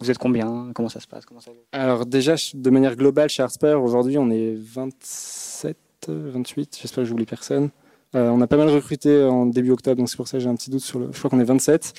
[0.00, 0.70] vous êtes combien?
[0.74, 1.24] Comment ça se passe?
[1.72, 5.76] Alors déjà, de manière globale, chez Artsper, aujourd'hui, on est 27,
[6.08, 7.70] 28, j'espère que j'oublie personne.
[8.14, 10.48] Euh, on a pas mal recruté en début octobre, donc c'est pour ça que j'ai
[10.48, 11.12] un petit doute sur le...
[11.12, 11.92] Je crois qu'on est 27.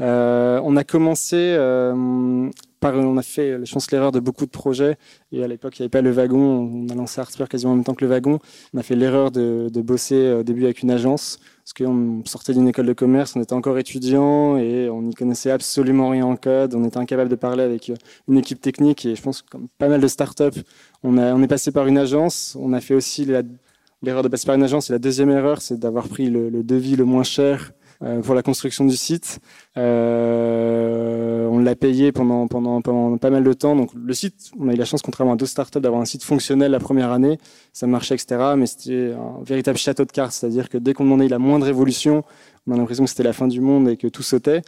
[0.00, 4.50] Euh, on a commencé euh, par, on a fait, je pense, l'erreur de beaucoup de
[4.50, 4.96] projets.
[5.32, 6.38] Et à l'époque, il n'y avait pas le wagon.
[6.40, 8.38] On a lancé Artsper quasiment en même temps que le wagon.
[8.72, 12.68] On a fait l'erreur de, bosser au début avec une agence parce qu'on sortait d'une
[12.68, 16.74] école de commerce, on était encore étudiant et on n'y connaissait absolument rien en code.
[16.74, 17.94] On était incapable de parler avec euh,
[18.28, 20.60] une équipe technique et je pense comme pas mal de startups,
[21.02, 22.54] on, on est passé par une agence.
[22.60, 25.78] On a fait aussi l'erreur de passer par une agence et la deuxième erreur, c'est
[25.78, 27.83] d'avoir pris le, devis le moins cher euh,
[28.22, 29.40] pour la construction du site.
[29.76, 33.76] Euh, on l'a payé pendant, pas mal de temps.
[33.76, 36.22] Donc le site, on a eu la chance, contrairement à d'autres startups, d'avoir un site
[36.22, 37.38] fonctionnel la première année.
[37.72, 38.54] Ça marchait, etc.
[38.56, 40.32] Mais c'était un véritable château de cartes.
[40.32, 42.24] C'est-à-dire que dès qu'on demandait la moindre évolution,
[42.66, 44.62] on a l'impression que c'était la fin du monde et que tout sautait.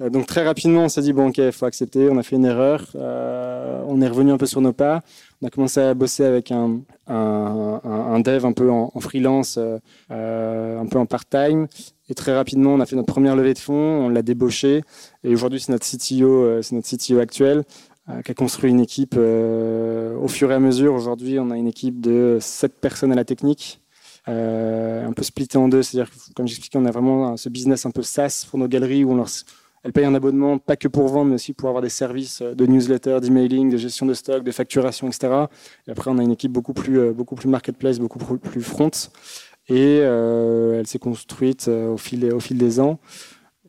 [0.00, 2.08] Euh, donc très rapidement, on s'est dit bon ok, faut accepter.
[2.10, 2.86] On a fait une erreur.
[2.94, 5.02] Euh, on est revenu un peu sur nos pas.
[5.42, 10.98] On a commencé à bosser avec un, dev un peu en, freelance, euh, un peu
[10.98, 11.68] en part-time.
[12.08, 13.74] Et très rapidement, on a fait notre première levée de fonds.
[13.74, 14.82] On l'a débauché.
[15.24, 17.64] Et aujourd'hui, c'est notre CTO, c'est notre CTO actuel
[18.24, 20.94] qui a construit une équipe au fur et à mesure.
[20.94, 23.80] Aujourd'hui, on a une équipe de 7 personnes à la technique,
[24.28, 25.82] un peu splitté en deux.
[25.82, 29.10] C'est-à-dire, comme j'expliquais, on a vraiment ce business un peu SaaS pour nos galeries où
[29.10, 29.28] on leur
[29.86, 32.56] elle paye un abonnement pas que pour vendre, mais aussi pour avoir des services euh,
[32.56, 35.44] de newsletter, d'emailing, de gestion de stock, de facturation, etc.
[35.86, 38.90] Et après, on a une équipe beaucoup plus, euh, beaucoup plus marketplace, beaucoup plus front.
[39.68, 42.98] Et euh, elle s'est construite au, fil, au fil des ans.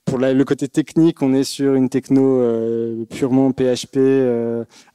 [0.06, 2.42] Pour le côté technique, on est sur une techno
[3.10, 3.98] purement PHP,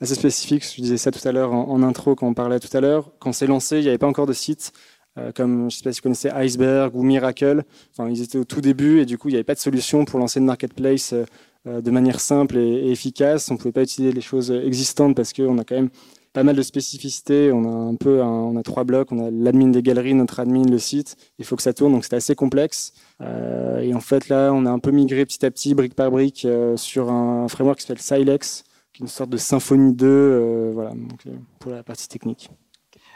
[0.01, 0.65] assez spécifique.
[0.65, 3.13] Je disais ça tout à l'heure en, intro quand on parlait tout à l'heure.
[3.19, 4.73] Quand c'est lancé, il n'y avait pas encore de site.
[5.19, 7.65] Euh, comme je ne sais pas si vous connaissez Iceberg ou Miracle.
[7.91, 10.05] Enfin, ils étaient au tout début et du coup, il n'y avait pas de solution
[10.05, 11.25] pour lancer une marketplace euh,
[11.67, 13.51] euh, de manière simple et, efficace.
[13.51, 15.91] On ne pouvait pas utiliser les choses existantes parce qu'on a quand même
[16.33, 17.53] pas mal de spécificités.
[17.53, 19.13] On a un peu, on a trois blocs.
[19.13, 21.17] On a l'admin des galeries, notre admin, le site.
[21.39, 22.93] Il faut que ça tourne, donc c'était assez complexe.
[23.21, 26.11] Euh, et en fait, là, on a un peu migré petit à petit, brique par
[26.11, 30.07] brique, euh, sur un framework qui s'appelle Silex, qui est une sorte de Symfony 2,
[30.07, 31.25] euh, voilà, donc,
[31.59, 32.51] pour la partie technique.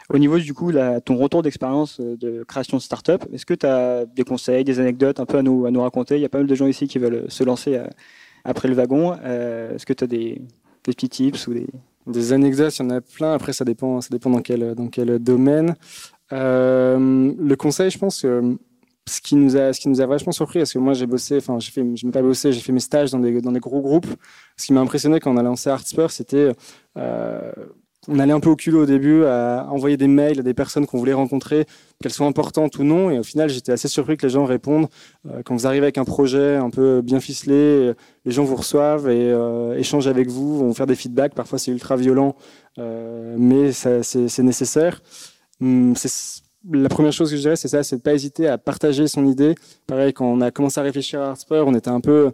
[0.09, 0.71] Au niveau du coup,
[1.03, 5.19] ton retour d'expérience de création de start-up, est-ce que tu as des conseils, des anecdotes
[5.19, 6.15] un peu à nous, à nous raconter?
[6.15, 7.77] Il y a pas mal de gens ici qui veulent se lancer
[8.45, 9.15] après le wagon.
[9.15, 10.41] Est-ce que tu as des,
[10.81, 11.67] petits tips ou des...
[12.07, 13.33] Des anecdotes, il y en a plein.
[13.33, 15.75] Après, ça dépend, ça dépend dans quel, dans quel domaine.
[16.31, 18.57] le conseil, je pense que
[19.07, 21.37] ce qui nous a, ce qui nous a vachement surpris, parce que moi j'ai bossé,
[21.37, 23.61] enfin j'ai fait, je n'ai pas bossé, j'ai fait mes stages dans des, dans des
[23.61, 24.07] gros groupes.
[24.57, 26.51] Ce qui m'a impressionné quand on a lancé Artspur, c'était
[28.07, 30.85] on allait un peu au culot au début à envoyer des mails à des personnes
[30.85, 31.65] qu'on voulait rencontrer,
[32.01, 33.09] qu'elles soient importantes ou non.
[33.11, 34.87] Et au final, j'étais assez surpris que les gens répondent.
[35.27, 37.93] Euh, quand vous arrivez avec un projet un peu bien ficelé,
[38.25, 41.33] les gens vous reçoivent et euh, échangent avec vous, vont faire des feedbacks.
[41.33, 42.35] Parfois, c'est ultra violent,
[42.79, 45.01] euh, mais c'est nécessaire.
[45.61, 45.93] Hum,
[46.71, 49.25] la première chose que je dirais, c'est ça, c'est de pas hésiter à partager son
[49.25, 49.55] idée.
[49.85, 52.31] Pareil, quand on a commencé à réfléchir à Artspur, on était un peu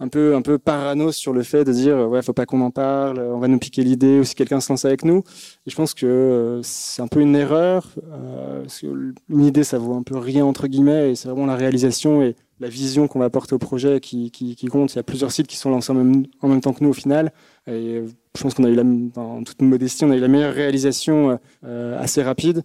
[0.00, 2.70] un peu un peu parano sur le fait de dire ouais faut pas qu'on en
[2.70, 5.22] parle on va nous piquer l'idée ou si quelqu'un se lance avec nous.
[5.66, 9.64] Et je pense que euh, c'est un peu une erreur euh, parce que une idée
[9.64, 13.08] ça vaut un peu rien entre guillemets et c'est vraiment la réalisation et la vision
[13.08, 14.30] qu'on va apporter au projet qui,
[14.70, 14.92] compte.
[14.92, 16.90] Il y a plusieurs sites qui sont lancés en même, en même temps que nous
[16.90, 17.32] au final.
[17.66, 18.02] Et
[18.36, 18.78] je pense qu'on a eu
[19.16, 22.62] en toute modestie on a eu la meilleure réalisation euh, assez rapide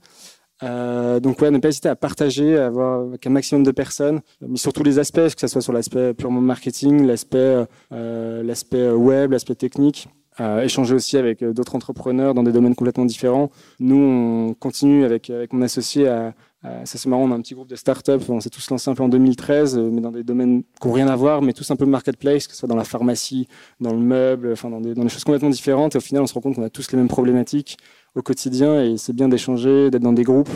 [0.64, 4.58] Euh, donc ouais, ne pas hésiter à partager, avoir avec un maximum de personnes, mais
[4.58, 9.56] surtout les aspects, que ce soit sur l'aspect purement marketing, l'aspect euh, l'aspect web, l'aspect
[9.56, 10.08] technique.
[10.40, 13.50] Euh, échanger aussi avec d'autres entrepreneurs dans des domaines complètement différents.
[13.80, 17.56] Nous, on continue avec, avec mon associé à, ça c'est marrant, on a un petit
[17.56, 20.64] groupe de startups, on s'est tous lancés un peu en 2013, mais dans des domaines
[20.80, 22.84] qui n'ont rien à voir, mais tous un peu marketplace, que ce soit dans la
[22.84, 23.48] pharmacie,
[23.80, 25.96] dans le meuble, enfin dans des, dans des choses complètement différentes.
[25.96, 27.78] Et au final, on se rend compte qu'on a tous les mêmes problématiques
[28.18, 30.50] au quotidien et c'est bien d'échanger, d'être dans des groupes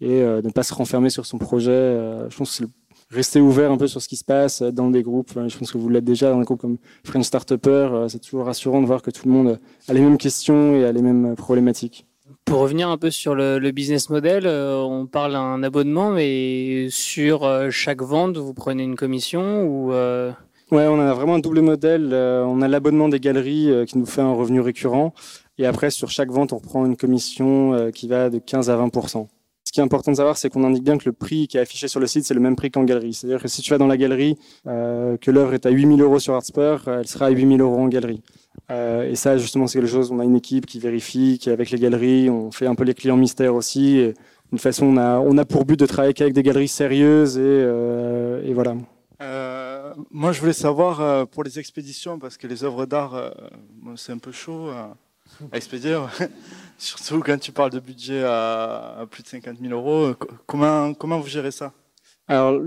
[0.00, 1.70] et euh, de ne pas se renfermer sur son projet.
[1.70, 2.64] Euh, je pense que
[3.10, 5.32] rester ouvert un peu sur ce qui se passe dans des groupes.
[5.46, 7.70] Je pense que vous l'êtes déjà dans un groupe comme French Startupper.
[7.70, 10.84] Euh, c'est toujours rassurant de voir que tout le monde a les mêmes questions et
[10.84, 12.06] a les mêmes problématiques.
[12.44, 18.02] Pour revenir un peu sur le, business model, on parle d'un abonnement, mais sur chaque
[18.02, 22.12] vente, vous prenez une commission ou Ouais, on a vraiment un double modèle.
[22.12, 25.14] on a l'abonnement des galeries qui nous fait un revenu récurrent.
[25.58, 28.76] Et après, sur chaque vente, on prend une commission euh, qui va de 15 à
[28.76, 29.28] 20%
[29.64, 31.60] ce qui est important de savoir, c'est qu'on indique bien que le prix qui est
[31.60, 33.14] affiché sur le site, c'est le même prix qu'en galerie.
[33.14, 34.36] C'est-à-dire que si tu vas dans la galerie,
[34.66, 37.78] euh, que l'œuvre est à 8000 euros sur Artspur, euh, elle sera à 8000 euros
[37.78, 38.22] en galerie.
[38.70, 41.70] Et ça, justement, c'est quelque chose, on a une équipe qui vérifie, qui est avec
[41.70, 43.98] les galeries, on fait un peu les clients mystères aussi.
[43.98, 44.14] Et
[44.50, 48.52] d'une façon, on a, on a pour but de travailler avec des galeries sérieuses et,
[48.54, 48.74] voilà.
[50.10, 53.34] Moi, je voulais savoir pour les expéditions, parce que les œuvres d'art,
[53.96, 54.70] c'est un peu chaud
[55.52, 55.98] à expédier.
[56.78, 60.14] Surtout quand tu parles de budget à, plus de 50 000 euros.
[60.46, 61.72] Comment, comment vous gérez ça?
[62.26, 62.58] Alors,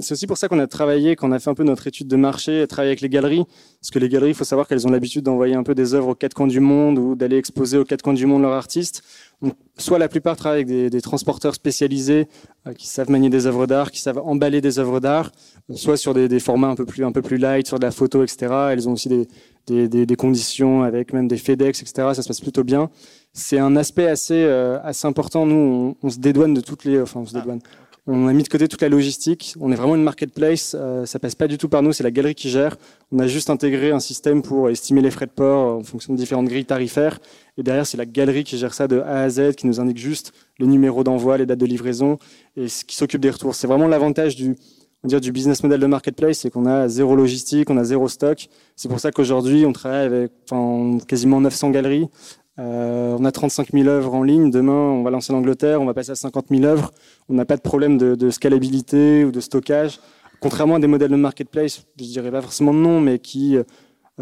[0.00, 2.14] c'est aussi pour ça qu'on a travaillé, qu'on a fait un peu notre étude de
[2.14, 3.44] marché, travaillé avec les galeries.
[3.80, 6.08] Parce que les galeries, il faut savoir qu'elles ont l'habitude d'envoyer un peu des œuvres
[6.08, 9.02] aux quatre coins du monde ou d'aller exposer aux quatre coins du monde leurs artistes.
[9.42, 12.28] Donc, soit la plupart travaillent avec des, transporteurs spécialisés
[12.68, 15.32] euh, qui savent manier des œuvres d'art, qui savent emballer des œuvres d'art,
[15.74, 17.90] soit sur des, des, formats un peu plus un peu plus light, sur de la
[17.90, 18.52] photo, etc.
[18.70, 19.26] Elles ont aussi des,
[19.66, 22.08] des, des, conditions avec même des FedEx, etc.
[22.14, 22.90] Ça se passe plutôt bien.
[23.32, 25.46] C'est un aspect assez, euh, assez important.
[25.46, 27.60] Nous, on, se dédouane de toutes les, enfin, on se ah, dédouane.
[28.06, 29.54] On a mis de côté toute la logistique.
[29.60, 30.74] On est vraiment une marketplace.
[30.78, 31.92] Euh, ça passe pas du tout par nous.
[31.92, 32.76] C'est la galerie qui gère.
[33.12, 36.18] On a juste intégré un système pour estimer les frais de port en fonction de
[36.18, 37.20] différentes grilles tarifaires.
[37.58, 39.98] Et derrière, c'est la galerie qui gère ça de A à Z, qui nous indique
[39.98, 42.18] juste le numéro d'envoi, les dates de livraison
[42.56, 43.54] et qui s'occupe des retours.
[43.54, 44.56] C'est vraiment l'avantage du,
[45.02, 48.08] on dire, du business model de marketplace, c'est qu'on a zéro logistique, on a zéro
[48.08, 48.48] stock.
[48.76, 50.32] C'est pour ça qu'aujourd'hui, on travaille avec
[51.06, 52.08] quasiment 900 galeries.
[52.60, 54.50] Euh, on a 35 000 œuvres en ligne.
[54.50, 56.92] Demain, on va lancer l'Angleterre, on va passer à 50 000 œuvres.
[57.28, 59.98] On n'a pas de problème de, scalabilité ou de stockage.
[60.40, 63.62] Contrairement à des modèles de marketplace, je dirais pas forcément non, mais qui euh,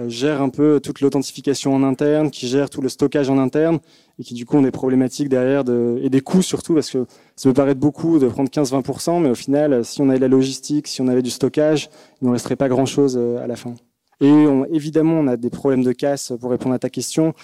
[0.09, 3.79] gère un peu toute l'authentification en interne, qui gère tout le stockage en interne,
[4.18, 7.07] et qui du coup ont des problématiques derrière de, et des coûts surtout, parce que
[7.37, 10.88] ça peut paraître beaucoup de prendre 15-20%, mais au final, si on avait la logistique,
[10.88, 11.88] si on avait du stockage,
[12.20, 13.74] il ne resterait pas grand-chose euh, à la fin.
[14.20, 17.35] Et évidemment, on a des problèmes de casse pour répondre à ta question,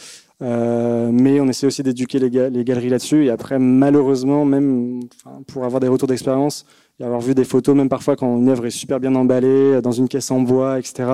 [0.45, 3.25] euh, mais on essaie aussi d'éduquer les, galeries là-dessus.
[3.25, 5.01] Et après, malheureusement, même
[5.47, 6.67] pour avoir des retours d'expérience,
[7.01, 9.93] et avoir vu des photos, même parfois quand une œuvre est super bien emballée, dans
[9.93, 11.09] une caisse en bois, etc.,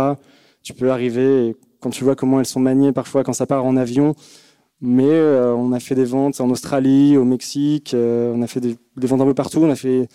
[0.63, 3.65] tu peux arriver et quand tu vois comment elles sont maniées parfois quand ça part
[3.65, 4.15] en avion.
[4.83, 8.61] Mais euh, on a fait des ventes en Australie, au Mexique, euh, on a fait
[8.61, 9.61] des, ventes un peu partout.
[9.61, 10.09] On a fait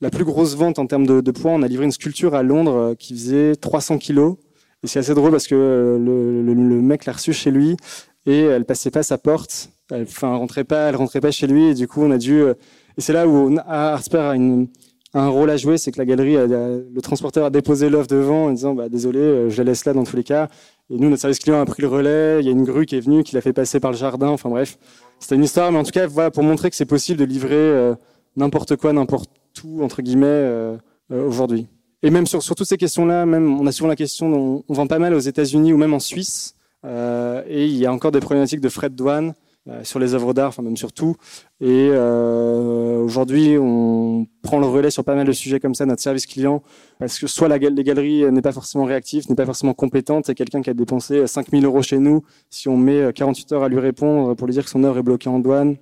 [0.00, 1.50] la plus grosse vente en termes de, poids.
[1.50, 4.36] On a livré une sculpture à Londres qui faisait 300 kilos.
[4.82, 7.76] Et c'est assez drôle parce que le, le, le mec l'a reçue chez lui
[8.26, 9.70] et elle passait pas sa porte.
[9.90, 11.66] Elle, enfin, rentrait pas, elle rentrait pas chez lui.
[11.66, 12.42] Et du coup, on a dû.
[12.42, 14.68] et c'est là où Artsper a une
[15.14, 18.50] un rôle à jouer, c'est que la galerie, le transporteur a déposé l'œuvre devant en
[18.50, 20.48] disant bah, désolé, euh, je la laisse là dans tous les cas.
[20.90, 22.40] Et nous, notre service client a pris le relais.
[22.40, 24.28] Il y a une grue qui est venue, qui l'a fait passer par le jardin.
[24.28, 24.78] Enfin bref,
[25.18, 27.56] c'était une histoire, mais en tout cas, voilà, pour montrer que c'est possible de livrer
[27.56, 27.94] euh,
[28.36, 29.30] n'importe quoi, n'importe
[29.64, 30.76] où entre guillemets euh,
[31.10, 31.66] aujourd'hui.
[32.02, 34.72] Et même sur, sur toutes ces questions-là, même on a souvent la question, on, on
[34.72, 38.20] vend pas mal aux États-Unis ou même en Suisse, et il y a encore des
[38.20, 39.34] problématiques de frais de douane.
[39.68, 41.14] Euh, sur les œuvres d'art, enfin même sur tout.
[41.60, 46.02] Et euh, aujourd'hui, on prend le relais sur pas mal de sujets comme ça, notre
[46.02, 46.64] service client,
[46.98, 50.34] parce que soit la, les galeries n'est pas forcément réactive, n'est pas forcément compétente, c'est
[50.34, 53.78] quelqu'un qui a dépensé 5000 euros chez nous, si on met 48 heures à lui
[53.78, 55.76] répondre pour lui dire que son œuvre est bloquée en douane,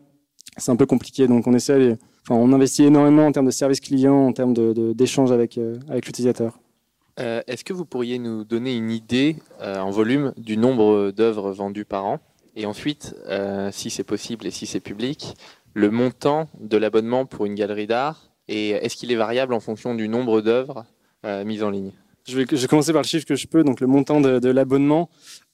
[0.58, 1.26] c'est un peu compliqué.
[1.26, 1.96] Donc on essaie,
[2.28, 4.52] enfin, on investit énormément en termes de service client, en termes
[4.92, 6.58] d'échange de, avec, euh, avec l'utilisateur.
[7.16, 12.07] Est-ce que vous pourriez nous donner une idée en volume du nombre d'œuvres vendues par
[12.07, 12.20] an?
[12.57, 15.35] Et ensuite, euh, si c'est possible et si c'est public,
[15.75, 19.94] le montant de l'abonnement pour une galerie d'art et est-ce qu'il est variable en fonction
[19.94, 20.85] du nombre d'œuvres
[21.25, 21.92] euh, mises en ligne?
[22.29, 25.09] Je vais, commencer par le chiffre que je peux, donc le montant de, l'abonnement.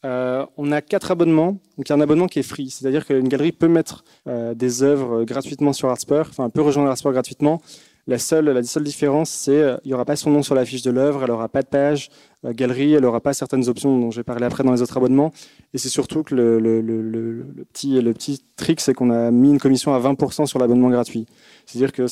[0.04, 1.52] Euh, on a quatre abonnements.
[1.76, 4.82] Donc il y a un abonnement qui est free, c'est-à-dire qu'une galerie peut mettre des
[4.82, 7.62] œuvres gratuitement sur Artspur, enfin peut rejoindre Artspur gratuitement.
[8.06, 11.24] La seule, différence, c'est qu'il n'y aura pas son nom sur la fiche de l'œuvre,
[11.24, 12.10] elle n'aura pas de page
[12.44, 15.32] galerie, elle n'aura pas certaines options dont je vais parler après dans les autres abonnements.
[15.74, 20.00] Et c'est surtout que le, le, petit, trick, c'est qu'on a mis une commission à
[20.00, 21.26] 20% sur l'abonnement gratuit.
[21.66, 22.06] C'est-à-dire que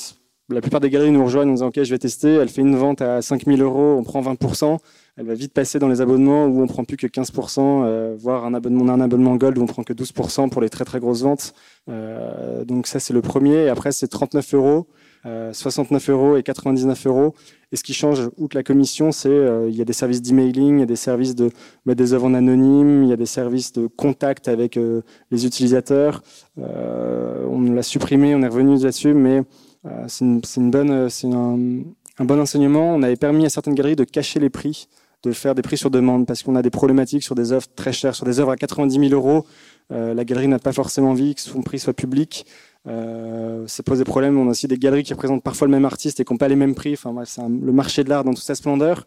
[0.51, 2.35] la plupart des galeries nous rejoignent en disant OK, je vais tester.
[2.35, 4.79] Elle fait une vente à 5000 euros, on prend 20%.
[5.17, 8.45] Elle va vite passer dans les abonnements où on prend plus que 15%, euh, voire
[8.45, 11.23] un abonnement, un abonnement gold où on prend que 12% pour les très très grosses
[11.23, 11.55] ventes.
[11.89, 13.65] Euh, donc ça c'est le premier.
[13.65, 15.04] Et après c'est 39 euros, euh,
[15.53, 17.35] 69 euros et 99 euros.
[17.73, 20.77] Et ce qui change, outre la commission, c'est euh, il y a des services d'emailing,
[20.77, 21.51] il y a des services de
[21.87, 25.47] mettre des œuvres en anonyme, il y a des services de contact avec euh, les
[25.47, 26.23] utilisateurs.
[26.57, 29.43] on l'a supprimé, on est revenu là-dessus, mais
[29.87, 30.41] euh, c'est une,
[30.75, 32.95] euh, un, un, bon enseignement.
[32.95, 34.89] On avait permis à certaines galeries de cacher les prix,
[35.23, 37.93] de faire des prix sur demande, parce qu'on a des problématiques sur des œuvres très
[37.93, 39.45] chères, sur des œuvres à 90 000 euros.
[39.93, 42.47] Euh, la galerie n'a pas forcément envie que son prix soit public.
[42.87, 44.39] Euh, ça pose des problèmes.
[44.39, 46.49] On a aussi des galeries qui représentent parfois le même artiste et qui n'ont pas
[46.49, 46.95] les mêmes prix.
[46.95, 49.07] Enfin, c'est le marché de l'art dans toute sa splendeur.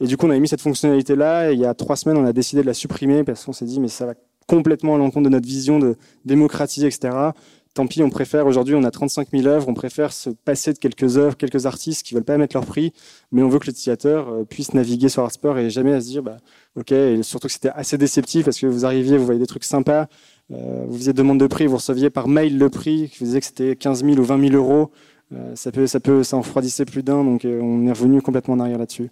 [0.00, 1.50] Et du coup, on avait mis cette fonctionnalité-là.
[1.50, 3.64] Et il y a trois semaines, on a décidé de la supprimer parce qu'on s'est
[3.64, 4.14] dit, mais ça va
[4.46, 7.32] complètement à l'encontre de notre vision de démocratiser, etc
[7.78, 10.78] tant pis, on préfère, aujourd'hui on a 35 000 œuvres, on préfère se passer de
[10.78, 12.92] quelques œuvres, quelques artistes qui veulent pas mettre leur prix,
[13.30, 16.24] mais on veut que l'utilisateur euh, puisse naviguer sur Artspur et jamais à se dire,
[16.24, 16.38] bah,
[16.74, 19.62] ok, et surtout que c'était assez déceptif parce que vous arriviez, vous voyez des trucs
[19.62, 20.08] sympas,
[20.50, 23.46] euh, vous faisiez demande de prix, vous receviez par mail le prix, vous disiez que
[23.46, 24.90] c'était 15 000 ou 20 000 euros,
[25.32, 28.54] euh, ça peut, ça peut, ça en refroidissait plus d'un, donc on est revenu complètement
[28.54, 29.08] en arrière là-dessus.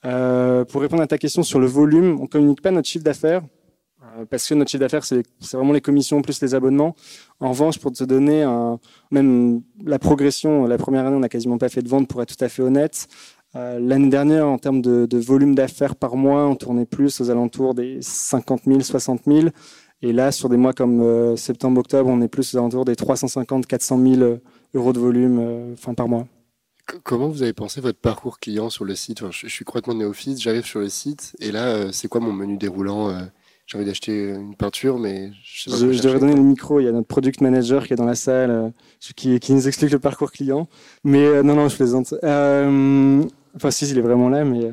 [0.00, 3.42] Pour répondre à ta question sur le volume, on communique pas notre chiffre d'affaires.
[4.18, 6.94] Euh, parce que notre chiffre d'affaires, c'est vraiment les commissions plus les abonnements.
[7.40, 8.44] En revanche, pour te donner
[9.10, 12.36] même la progression, la première année, on n'a quasiment pas fait de vente, pour être
[12.36, 13.08] tout à fait honnête.
[13.56, 17.74] Euh, L'année dernière, en termes de, volume d'affaires par mois, on tournait plus aux alentours
[17.74, 19.48] des 50 000, 60 000.
[20.02, 23.66] Et là, sur des mois comme euh, septembre-octobre, on est plus aux alentours des 350,
[23.66, 24.38] 400 000
[24.74, 26.26] euros de volume par mois.
[27.04, 29.22] Comment vous avez pensé votre parcours client sur le site?
[29.30, 33.14] Je, suis complètement néophyte, j'arrive sur le site et là, c'est quoi mon menu déroulant
[33.68, 36.80] j'ai envie d'acheter une peinture, mais je, je, je devrais donner le micro.
[36.80, 38.70] Il y a notre product manager qui est dans la salle, euh,
[39.14, 40.68] qui, qui, nous explique le parcours client.
[41.04, 42.14] Mais euh, non, non, je plaisante.
[42.24, 43.22] Euh,
[43.54, 44.72] enfin, si, il est vraiment là, mais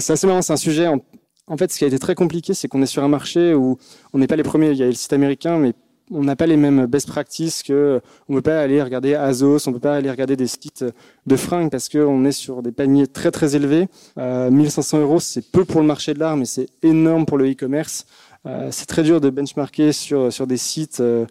[0.00, 0.42] c'est assez marrant.
[0.42, 0.86] C'est un sujet.
[0.88, 1.02] En,
[1.46, 3.78] en, fait, ce qui a été très compliqué, c'est qu'on est sur un marché où
[4.12, 4.72] on n'est pas les premiers.
[4.72, 5.72] Il y a le site américain, mais
[6.10, 9.72] on n'a pas les mêmes best practices que on peut pas aller regarder Azos, on
[9.72, 10.84] peut pas aller regarder des sites
[11.26, 13.88] de fringues parce qu'on est sur des paniers très très élevés.
[14.18, 17.50] Euh, 1500 euros, c'est peu pour le marché de l'art, mais c'est énorme pour le
[17.50, 18.06] e-commerce.
[18.46, 21.26] Euh, c'est très dur de benchmarker sur sur des sites euh,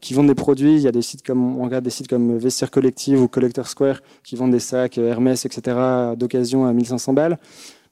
[0.00, 0.74] qui vendent des produits.
[0.74, 3.68] Il y a des sites comme on regarde des sites comme Vestiaire Collective ou Collector
[3.68, 5.76] Square qui vendent des sacs Hermès, etc.
[6.16, 7.38] d'occasion à 1500 balles.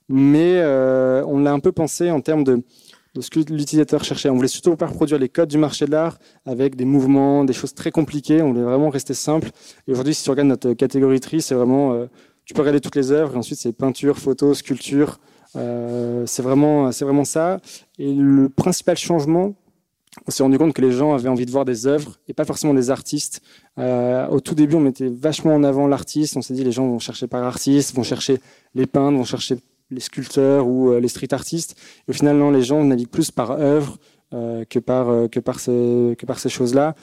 [0.08, 2.62] Mais euh, on l'a un peu pensé en termes de
[3.16, 4.28] de ce que l'utilisateur cherchait.
[4.28, 7.54] On voulait surtout pas reproduire les codes du marché de l'art avec des mouvements, des
[7.54, 8.42] choses très compliquées.
[8.42, 9.50] On voulait vraiment rester simple.
[9.88, 12.06] Et aujourd'hui, si tu regardes notre catégorie tri, c'est vraiment, euh,
[12.44, 13.34] tu peux regarder toutes les œuvres.
[13.34, 15.18] Et ensuite, c'est peinture, photo, sculpture.
[15.56, 17.60] Euh, c'est vraiment, c'est vraiment ça.
[17.98, 19.54] Et le principal changement,
[20.26, 22.44] on s'est rendu compte que les gens avaient envie de voir des œuvres et pas
[22.44, 23.40] forcément des artistes.
[23.78, 26.36] Euh, au tout début, on mettait vachement en avant l'artiste.
[26.36, 28.40] On s'est dit les gens vont chercher par artiste, vont chercher
[28.74, 29.56] les peintres, vont chercher
[29.90, 31.76] les sculpteurs ou euh, les street artistes.
[32.06, 33.98] Et au final, non, les gens naviguent plus par œuvre
[34.34, 36.94] euh, que par euh, que par ces que par ces choses-là.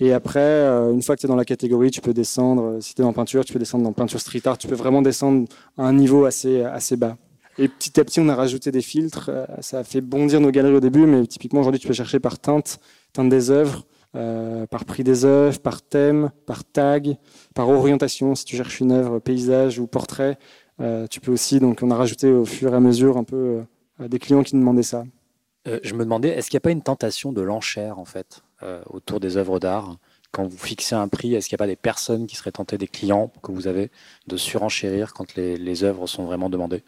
[0.00, 2.78] Et après, une fois que tu es dans la catégorie, tu peux descendre.
[2.80, 4.58] Si tu es dans peinture, tu peux descendre dans peinture street art.
[4.58, 5.46] Tu peux vraiment descendre
[5.78, 7.16] à un niveau assez assez bas.
[7.58, 9.30] Et petit à petit, on a rajouté des filtres.
[9.60, 12.40] Ça a fait bondir nos galeries au début, mais typiquement aujourd'hui, tu peux chercher par
[12.40, 12.80] teinte,
[13.12, 13.86] teinte des œuvres.
[14.12, 17.16] Par prix des œuvres, par thème, par tag,
[17.54, 20.38] par orientation, si tu cherches une œuvre paysage ou portrait,
[20.78, 23.62] tu peux aussi, donc on a rajouté au fur et à mesure un peu
[24.00, 25.04] euh, des clients qui nous demandaient ça.
[25.66, 28.42] Euh, je me demandais, est-ce qu'il n'y a pas une tentation de l'enchère en fait
[28.62, 29.96] euh, autour des œuvres d'art?
[30.30, 32.76] Quand vous fixez un prix, est-ce qu'il n'y a pas des personnes qui seraient tentées,
[32.76, 33.90] des clients que vous avez,
[34.26, 36.82] de surenchérir quand les, les œuvres sont vraiment demandées?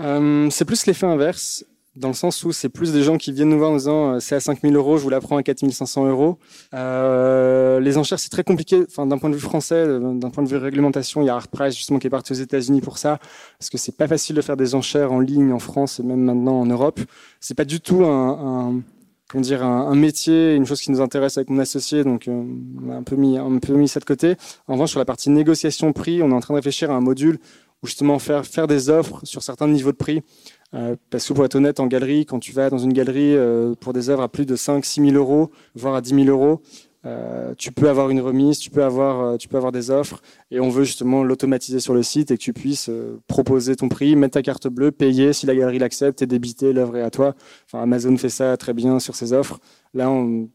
[0.00, 1.64] Euh, C'est plus l'effet inverse
[1.96, 4.20] dans le sens où c'est plus des gens qui viennent nous voir en disant euh,
[4.20, 6.38] c'est à 5000 euros, je vous la prends à 4500 euros.
[6.74, 8.84] Euh, les enchères, c'est très compliqué.
[8.88, 11.34] Enfin, d'un point de vue français, euh, d'un point de vue réglementation, il y a
[11.34, 13.18] ArtPrice justement qui est parti aux États-Unis pour ça,
[13.58, 16.20] parce que c'est pas facile de faire des enchères en ligne en France et même
[16.20, 17.00] maintenant en Europe.
[17.40, 18.82] C'est pas du tout un,
[19.34, 23.16] un métier, une chose qui nous intéresse avec mon associé, donc on a un peu
[23.16, 24.36] mis un peu mis ça de côté.
[24.68, 27.00] En revanche, sur la partie négociation prix, on est en train de réfléchir à un
[27.00, 27.38] module
[27.82, 30.22] où justement faire faire des offres sur certains niveaux de prix.
[30.74, 33.74] Euh, parce que pour être honnête, en galerie, quand tu vas dans une galerie euh,
[33.78, 36.60] pour des œuvres à plus de 5 6 000 euros, voire à 10 000 euros,
[37.04, 40.58] euh, tu peux avoir une remise, tu peux avoir, tu peux avoir des offres, et
[40.58, 42.90] on veut justement l'automatiser sur le site et que tu puisses
[43.28, 46.96] proposer ton prix, mettre ta carte bleue, payer si la galerie l'accepte et débiter l'œuvre
[46.96, 47.36] est à toi.
[47.72, 49.60] Amazon fait ça très bien sur ses offres.
[49.94, 50.12] Là,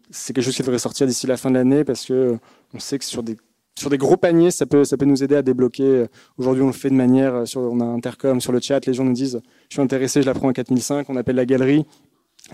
[0.09, 2.37] c'est quelque chose qui devrait sortir d'ici la fin de l'année parce que
[2.73, 3.37] on sait que sur des
[3.77, 6.05] sur des gros paniers, ça peut, ça peut nous aider à débloquer.
[6.37, 8.93] Aujourd'hui, on le fait de manière, sur, on a un intercom sur le chat, les
[8.93, 11.85] gens nous disent, je suis intéressé, je la prends à 4005, on appelle la galerie.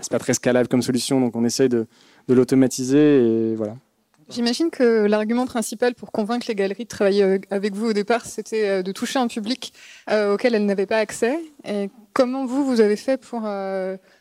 [0.00, 1.86] C'est pas très scalable comme solution, donc on essaye de,
[2.28, 3.76] de l'automatiser et voilà.
[4.30, 8.26] J'imagine que l'argument principal pour convaincre les galeries de travailler euh, avec vous au départ,
[8.26, 9.72] c'était euh, de toucher un public
[10.10, 11.38] euh, auquel elles n'avaient pas accès.
[11.64, 13.48] Et comment vous, vous avez fait pour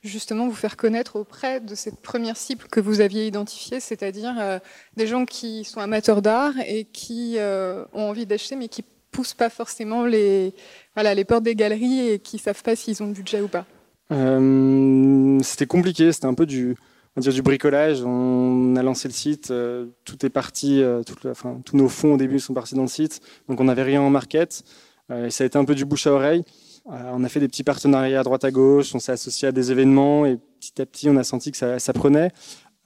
[0.04, 4.60] justement vous faire connaître auprès de cette première cible que vous aviez identifiée, c'est-à-dire
[4.96, 9.50] des gens qui sont amateurs d'art et qui ont envie d'acheter mais qui poussent pas
[9.50, 10.54] forcément les,
[10.93, 13.65] voilà, les portes des galeries et qui savent pas s'ils ont le budget ou pas?
[15.43, 16.76] C'était compliqué, c'était un peu du
[17.21, 18.03] dire du bricolage.
[18.03, 22.39] On a lancé le site, euh, tout est parti, euh, tous nos fonds au début
[22.39, 24.63] sont partis dans le site, donc on n'avait rien en market.
[25.12, 26.43] Euh, et ça a été un peu du bouche à oreille.
[26.86, 29.71] on a fait des petits partenariats à droite à gauche, on s'est associé à des
[29.71, 32.32] événements et petit à petit on a senti que ça, prenait.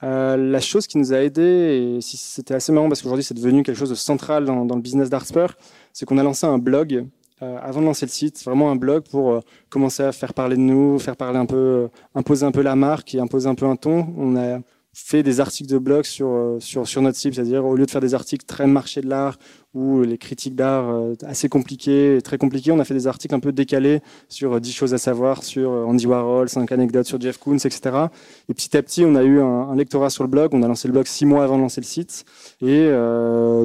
[0.02, 3.78] la chose qui nous a aidé, et c'était assez marrant parce qu'aujourd'hui c'est devenu quelque
[3.78, 5.46] chose de central dans, dans le business d'Artsper,
[5.92, 7.06] c'est qu'on a lancé un blog
[7.62, 10.60] avant de lancer le site, vraiment un blog pour euh, commencer à faire parler de
[10.60, 13.66] nous, faire parler un peu, euh, imposer un peu la marque et imposer un peu
[13.66, 14.06] un ton.
[14.16, 14.60] On a
[14.94, 18.00] fait des articles de blog sur, sur, sur notre site, c'est-à-dire au lieu de faire
[18.00, 19.38] des articles très marché de l'art
[19.74, 22.72] ou les critiques d'art euh, assez compliquées, très compliquées.
[22.72, 25.70] On a fait des articles un peu décalés sur 10 euh, choses à savoir sur
[25.70, 27.80] euh, Andy Warhol, 5 anecdotes sur Jeff Koons, etc.
[28.48, 30.50] Et petit à petit, on a eu un, lectorat sur le blog.
[30.52, 32.24] On a lancé le blog six mois avant de lancer le site.
[32.60, 32.90] Et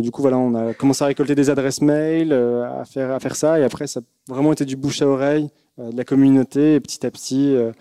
[0.01, 3.35] du coup, voilà, on a commencé à récolter des adresses mail, à, faire, à faire
[3.35, 3.59] ça.
[3.59, 6.75] Et après, ça a vraiment été du bouche à oreille de la communauté.
[6.75, 7.71] Et petit à petit, euh,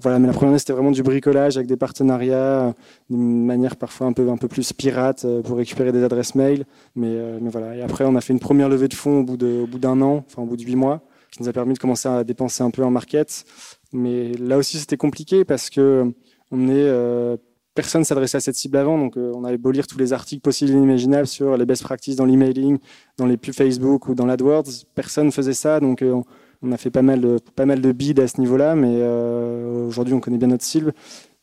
[0.00, 2.74] voilà, mais la première année, c'était vraiment du bricolage avec des partenariats,
[3.08, 6.64] d'une manière parfois un peu, un peu plus pirate euh, pour récupérer des adresses mail.
[6.96, 7.76] Mais, euh, mais voilà.
[7.76, 10.42] Et après, on a fait une première levée de fonds au bout d'un an, enfin
[10.42, 12.84] au bout de huit mois, qui nous a permis de commencer à dépenser un peu
[12.84, 13.44] en market.
[13.92, 16.12] Mais là aussi, c'était compliqué parce que
[16.50, 17.38] on est,
[17.74, 18.98] personne s'adressait à cette cible avant.
[18.98, 22.26] Donc, on avait beau tous les articles possibles et inimaginables sur les best practices dans
[22.26, 22.78] l'emailing,
[23.16, 24.84] dans les pubs Facebook ou dans l'AdWords.
[24.94, 25.80] Personne faisait ça.
[25.80, 26.24] Donc, on
[26.70, 30.14] a fait pas mal de, pas mal de bids à ce niveau-là, mais euh, aujourd'hui
[30.14, 30.92] on connaît bien notre cible.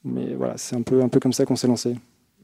[0.05, 1.95] Mais voilà, c'est un peu, un peu comme ça qu'on s'est lancé.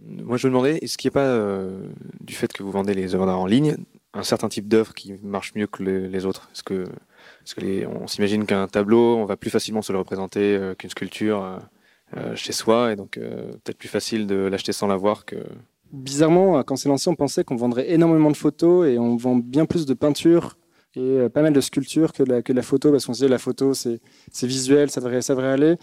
[0.05, 1.88] Moi je me demandais, est-ce qu'il n'y a pas, euh,
[2.19, 3.77] du fait que vous vendez les œuvres d'art en ligne,
[4.13, 6.49] un certain type d'œuvre qui marche mieux que les, autres?
[6.53, 10.57] Est-ce que, est que on s'imagine qu'un tableau, on va plus facilement se le représenter
[10.57, 11.59] euh, qu'une sculpture
[12.35, 15.35] chez soi, et donc peut-être plus facile de l'acheter sans la voir que...
[15.91, 19.65] Bizarrement, quand c'est lancé, on pensait qu'on vendrait énormément de photos et on vend bien
[19.65, 20.55] plus de peintures
[20.95, 23.29] et euh, pas mal de sculptures que la, que la photo, parce qu'on se dit
[23.29, 23.99] la photo, c'est
[24.43, 25.77] visuel, ça devrait, ça devrait aller.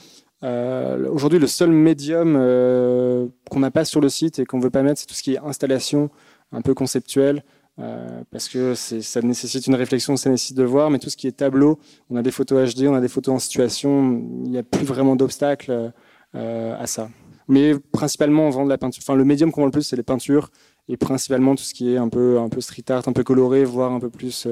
[0.45, 4.71] Euh, Aujourd'hui, le seul médium euh, qu'on n'a pas sur le site et qu'on veut
[4.71, 6.11] pas mettre, c'est tout ce qui est installation,
[6.51, 7.45] un peu conceptuel,
[7.79, 11.27] euh, parce que ça nécessite une réflexion, ça nécessite de voir, mais tout ce qui
[11.27, 11.79] est tableau,
[12.11, 14.85] on a des photos HD, on a des photos en situation, il n'y a plus
[14.85, 15.93] vraiment d'obstacle
[16.35, 17.09] à ça.
[17.49, 19.03] Mais principalement, on vend de la peinture.
[19.05, 20.51] Enfin, le médium qu'on vend le plus, c'est les peintures,
[20.89, 23.65] et principalement tout ce qui est un peu, un peu street art, un peu coloré,
[23.65, 24.49] voire un peu plus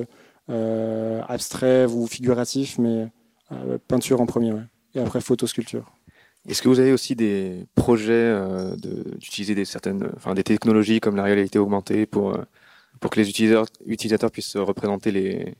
[1.29, 3.09] abstrait ou figuratif, mais
[3.53, 4.55] euh, peinture en premier,
[4.95, 5.93] et après photo, sculpture.
[6.49, 11.17] Est-ce que vous avez aussi des projets euh, d'utiliser des certaines, enfin des technologies comme
[11.17, 12.39] la réalité augmentée pour
[12.99, 15.55] pour que les utilisateurs, utilisateurs puissent représenter les,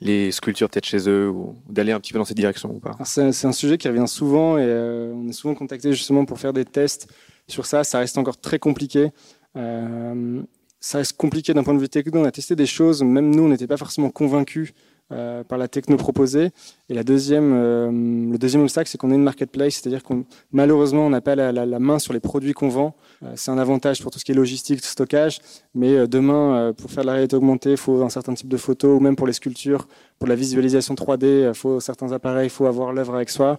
[0.00, 2.94] les sculptures peut-être chez eux ou d'aller un petit peu dans cette direction ou pas?
[3.04, 4.70] C'est un sujet qui revient souvent et
[5.14, 7.08] on est souvent contacté justement pour faire des tests
[7.48, 7.84] sur ça.
[7.84, 9.12] Ça reste encore très compliqué.
[9.56, 10.42] Euh,
[10.84, 12.14] ça reste compliqué d'un point de vue technique.
[12.14, 14.74] On a testé des choses, même nous, on n'était pas forcément convaincus
[15.12, 16.50] euh, par la techno proposée.
[16.90, 21.06] Et la deuxième, euh, le deuxième obstacle, c'est qu'on est une marketplace, c'est-à-dire qu'on malheureusement,
[21.06, 22.94] on n'a pas la, main sur les produits qu'on vend.
[23.22, 25.40] Euh, c'est un avantage pour tout ce qui est logistique, stockage.
[25.74, 28.98] Mais demain, pour faire de la réalité augmentée, il faut un certain type de photos,
[28.98, 32.66] ou même pour les sculptures, pour la visualisation 3D, il faut certains appareils, il faut
[32.66, 33.58] avoir l'œuvre avec soi.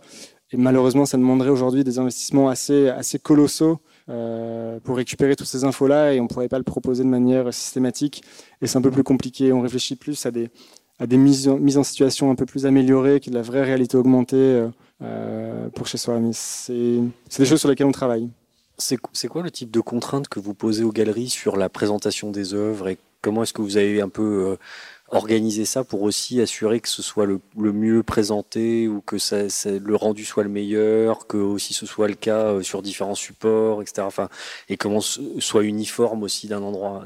[0.52, 6.13] Et malheureusement, ça demanderait aujourd'hui des investissements assez colossaux euh, pour récupérer toutes ces infos-là
[6.13, 8.24] et on ne pourrait pas le proposer de manière systématique.
[8.62, 9.52] Et c'est un peu plus compliqué.
[9.52, 10.50] On réfléchit plus à des,
[11.00, 13.98] à des mises, en, situation un peu plus améliorées, qui est de la vraie réalité
[13.98, 14.68] augmentée euh,
[15.02, 16.20] euh pour chez soi.
[16.20, 17.02] Mais c'est
[17.38, 18.30] des choses sur lesquelles on travaille.
[18.78, 22.54] C'est quoi le type de contraintes que vous posez aux galeries sur la présentation des
[22.54, 24.58] œuvres et comment est-ce que vous avez un peu
[25.10, 29.96] organiser ça pour aussi assurer que ce soit le, mieux présenté ou que ça, le
[29.96, 34.02] rendu soit le meilleur, que aussi ce soit le cas euh, sur différents supports, etc.
[34.02, 34.30] Enfin,
[34.68, 37.06] et comment soit uniforme aussi d'un endroit,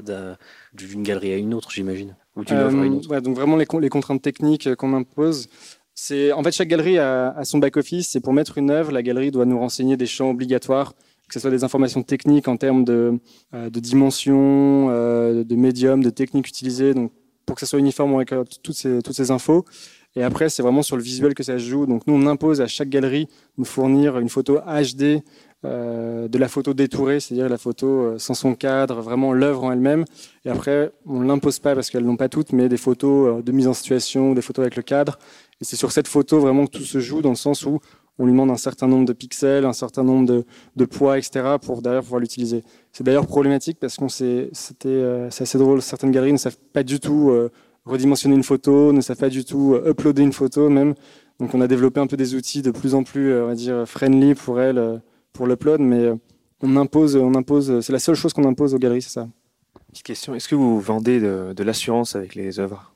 [0.72, 3.12] d'une galerie à une autre, j'imagine, ou d'une œuvre à une autre.
[3.12, 5.48] Euh, donc vraiment les, les contraintes techniques qu'on impose.
[5.94, 8.16] C'est en fait chaque galerie a, son back office.
[8.16, 10.94] Et pour mettre une œuvre, la galerie doit nous renseigner des champs obligatoires
[11.28, 13.20] que ce soit des informations techniques en termes de,
[13.54, 17.12] euh, de dimension, de médium, de technique utilisée, donc
[17.50, 18.32] pour que ça soit uniforme, avec
[18.62, 19.64] toutes ces, toutes ces infos.
[20.14, 21.84] Et après, c'est vraiment sur le visuel que ça se joue.
[21.84, 23.26] Donc nous, on impose à chaque galerie
[23.58, 25.24] de fournir une photo HD
[25.64, 30.04] de la photo détourée, c'est-à-dire la photo sans son cadre, vraiment l'œuvre en elle-même.
[30.44, 33.66] Et après, on l'impose pas parce qu'elles n'ont pas toutes, mais des photos de mise
[33.66, 35.18] en situation, des photos avec le cadre.
[35.60, 37.80] Et c'est sur cette photo vraiment que tout se joue, dans le sens où
[38.20, 40.44] on lui demande un certain nombre de pixels, un certain nombre
[40.76, 42.62] de, poids, etc., pour derrière pouvoir l'utiliser.
[42.92, 44.52] C'est d'ailleurs problématique parce qu'on c'était,
[45.30, 45.82] c'est assez drôle.
[45.82, 47.32] Certaines galeries ne savent pas du tout
[47.86, 50.94] redimensionner une photo, ne savent pas du tout uploader une photo même.
[51.40, 53.54] Donc on a développé un peu des outils de plus en plus, euh, on va
[53.54, 54.98] dire, friendly pour elles, euh,
[55.32, 56.14] pour l'upload, mais euh,
[56.60, 59.28] on impose, on impose, c'est la seule chose qu'on impose aux galeries, c'est ça.
[59.90, 62.94] Petite question, est-ce que vous vendez de, l'assurance avec les œuvres?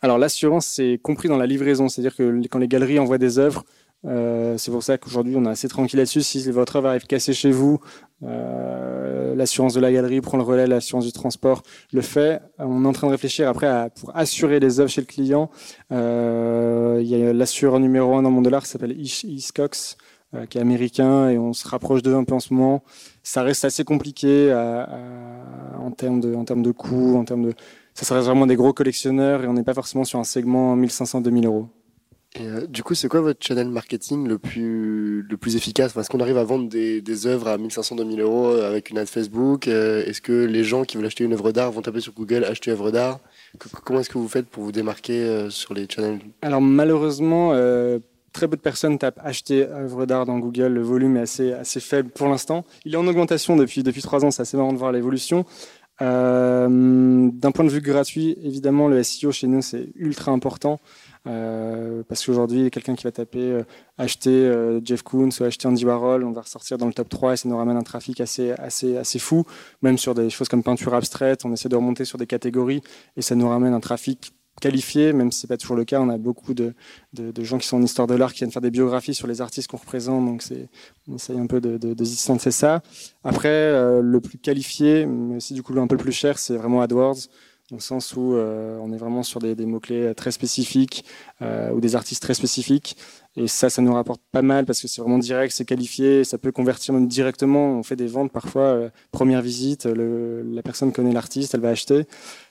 [0.00, 3.64] Alors l'assurance, c'est compris dans la livraison, c'est-à-dire que quand les galeries envoient des œuvres,
[4.06, 6.22] c'est pour ça qu'aujourd'hui on est assez tranquille là-dessus.
[6.22, 7.80] Si votre œuvre arrive cassée chez vous,
[9.36, 12.40] l'assurance de la galerie prend le relais, l'assurance du transport le fait.
[12.58, 15.50] On est en train de réfléchir après pour assurer les œuvres chez le client.
[15.92, 19.96] Euh, il y a l'assureur numéro un dans le monde qui s'appelle Iscox,
[20.34, 22.82] euh, qui est américain, et on se rapproche d'eux un peu en ce moment.
[23.22, 27.54] Ça reste assez compliqué en termes de, coûts, en termes de,
[27.94, 31.46] ça reste vraiment des gros collectionneurs, et on n'est pas forcément sur un segment 1500-2000
[31.46, 31.68] euros.
[32.40, 35.96] Euh, du coup, c'est quoi votre channel marketing le plus, le plus efficace?
[35.96, 39.68] Est-ce qu'on arrive à vendre des, des œuvres à 1500-2000 euros avec une ad Facebook?
[39.68, 42.44] Euh, Est-ce que les gens qui veulent acheter une œuvre d'art vont taper sur Google
[42.44, 43.20] acheter œuvre d'art?
[43.84, 46.20] Comment est-ce que vous faites pour vous démarquer euh, sur les channels?
[46.42, 47.52] Alors malheureusement,
[48.36, 50.68] très peu de personnes tapent acheter œuvre d'art dans Google.
[50.74, 52.64] Le volume est assez, assez faible pour l'instant.
[52.84, 55.46] Il est en augmentation depuis, depuis 3 ans, c'est assez marrant de voir l'évolution.
[56.00, 60.80] D'un point de vue gratuit, évidemment, le SEO chez nous, c'est ultra important.
[61.26, 63.62] Euh, parce qu'aujourd'hui, quelqu'un qui va taper euh,
[63.98, 67.32] acheter euh, Jeff Koons ou acheter Andy Warhol, on va ressortir dans le top 3
[67.32, 69.44] et ça nous ramène un trafic assez, assez, assez fou.
[69.82, 72.80] Même sur des choses comme peinture abstraite, on essaie de remonter sur des catégories
[73.16, 76.00] et ça nous ramène un trafic qualifié, même si c'est pas toujours le cas.
[76.00, 76.74] On a beaucoup de,
[77.12, 79.40] de, gens qui sont en histoire de l'art qui viennent faire des biographies sur les
[79.40, 80.42] artistes qu'on représente, donc
[81.08, 82.82] on essaye un peu de, de, de distancer ça.
[83.24, 87.28] Après, le plus qualifié, mais aussi du coup un peu plus cher, c'est vraiment AdWords
[87.70, 91.04] dans le sens où euh, on est vraiment sur des, mots-clés très spécifiques
[91.42, 92.96] euh, ou des artistes très spécifiques.
[93.36, 96.38] Et ça, ça nous rapporte pas mal parce que c'est vraiment direct, c'est qualifié, ça
[96.38, 97.72] peut convertir même directement.
[97.72, 101.70] On fait des ventes parfois, euh, première visite, le, la personne connaît l'artiste, elle va
[101.70, 102.04] acheter.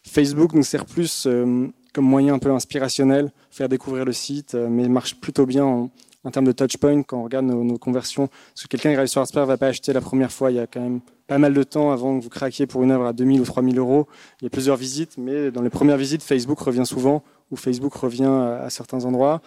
[0.06, 4.90] Facebook nous sert plus euh, comme moyen un peu inspirationnel, faire découvrir le site, mais
[4.90, 5.90] marche plutôt bien en,
[6.32, 8.28] termes de touchpoint quand on regarde nos, nos conversions.
[8.28, 10.58] Parce que quelqu'un qui arrive sur Artsper ne va pas acheter la première fois, il
[10.58, 13.06] y a quand même pas mal de temps avant que vous craquiez pour une œuvre
[13.06, 14.08] à 2000 ou 3000 euros.
[14.42, 17.94] Il y a plusieurs visites, mais dans les premières visites, Facebook revient souvent, ou Facebook
[17.94, 19.42] revient à, certains endroits.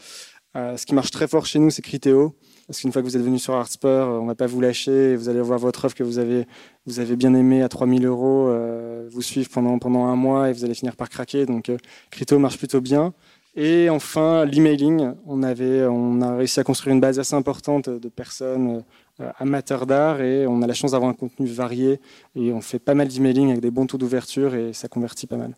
[0.58, 2.34] Euh, ce qui marche très fort chez nous, c'est Criteo.
[2.66, 5.16] Parce qu'une fois que vous êtes venu sur Artspur, on ne va pas vous lâcher.
[5.16, 6.46] Vous allez voir votre œuvre que vous avez,
[6.84, 10.64] vous avez bien aimée à 3000 euros, euh, vous suivre pendant, un mois et vous
[10.64, 11.46] allez finir par craquer.
[11.46, 11.78] Donc, euh,
[12.10, 13.14] Criteo marche plutôt bien.
[13.54, 15.12] Et enfin, l'emailing.
[15.26, 18.82] On, on a réussi à construire une base assez importante de personnes
[19.20, 22.00] euh, amateurs d'art et on a la chance d'avoir un contenu varié
[22.36, 25.36] et on fait pas mal d'emailing avec des bons taux d'ouverture et ça convertit pas
[25.36, 25.56] mal.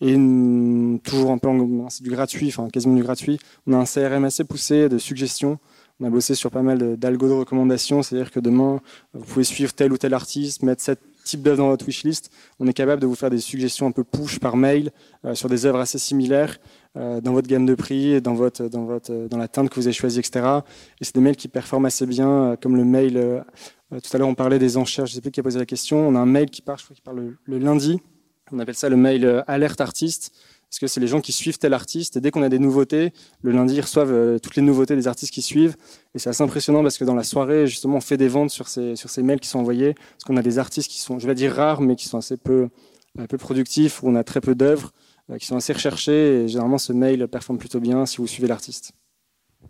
[0.00, 0.14] Et
[1.04, 1.48] toujours un peu,
[1.90, 3.38] c'est du gratuit, enfin quasiment du gratuit.
[3.66, 5.58] On a un CRM assez poussé de suggestions.
[6.00, 8.80] On a bossé sur pas mal d'algo de recommandations, c'est-à-dire que demain,
[9.12, 12.30] vous pouvez suivre tel ou tel artiste, mettre cette type d'œuvre dans votre wishlist.
[12.58, 14.90] On est capable de vous faire des suggestions un peu push par mail
[15.24, 16.58] euh, sur des œuvres assez similaires
[16.96, 19.86] euh, dans votre gamme de prix, dans, votre, dans, votre, dans la teinte que vous
[19.86, 20.60] avez choisie, etc.
[21.00, 23.44] Et c'est des mails qui performent assez bien, euh, comme le mail.
[23.90, 25.66] Tout à l'heure, on parlait des enchères, je ne sais plus qui a posé la
[25.66, 26.08] question.
[26.08, 28.00] On a un mail qui part, je crois qu'il part le, lundi.
[28.52, 30.32] On appelle ça le mail alerte artiste
[30.68, 32.16] parce que c'est les gens qui suivent tel artiste?
[32.16, 35.32] Et dès qu'on a des nouveautés, le lundi ils reçoivent toutes les nouveautés des artistes
[35.32, 35.76] qui suivent
[36.14, 38.68] et c'est assez impressionnant parce que dans la soirée justement on fait des ventes sur
[38.68, 41.26] ces sur ces mails qui sont envoyés parce qu'on a des artistes qui sont je
[41.26, 42.68] vais dire rares mais qui sont assez peu
[43.18, 44.92] un peu productifs où on a très peu d'œuvres
[45.30, 46.44] euh, qui sont assez recherchés.
[46.44, 48.92] Et généralement, ce mail performe plutôt bien si vous suivez l'artiste.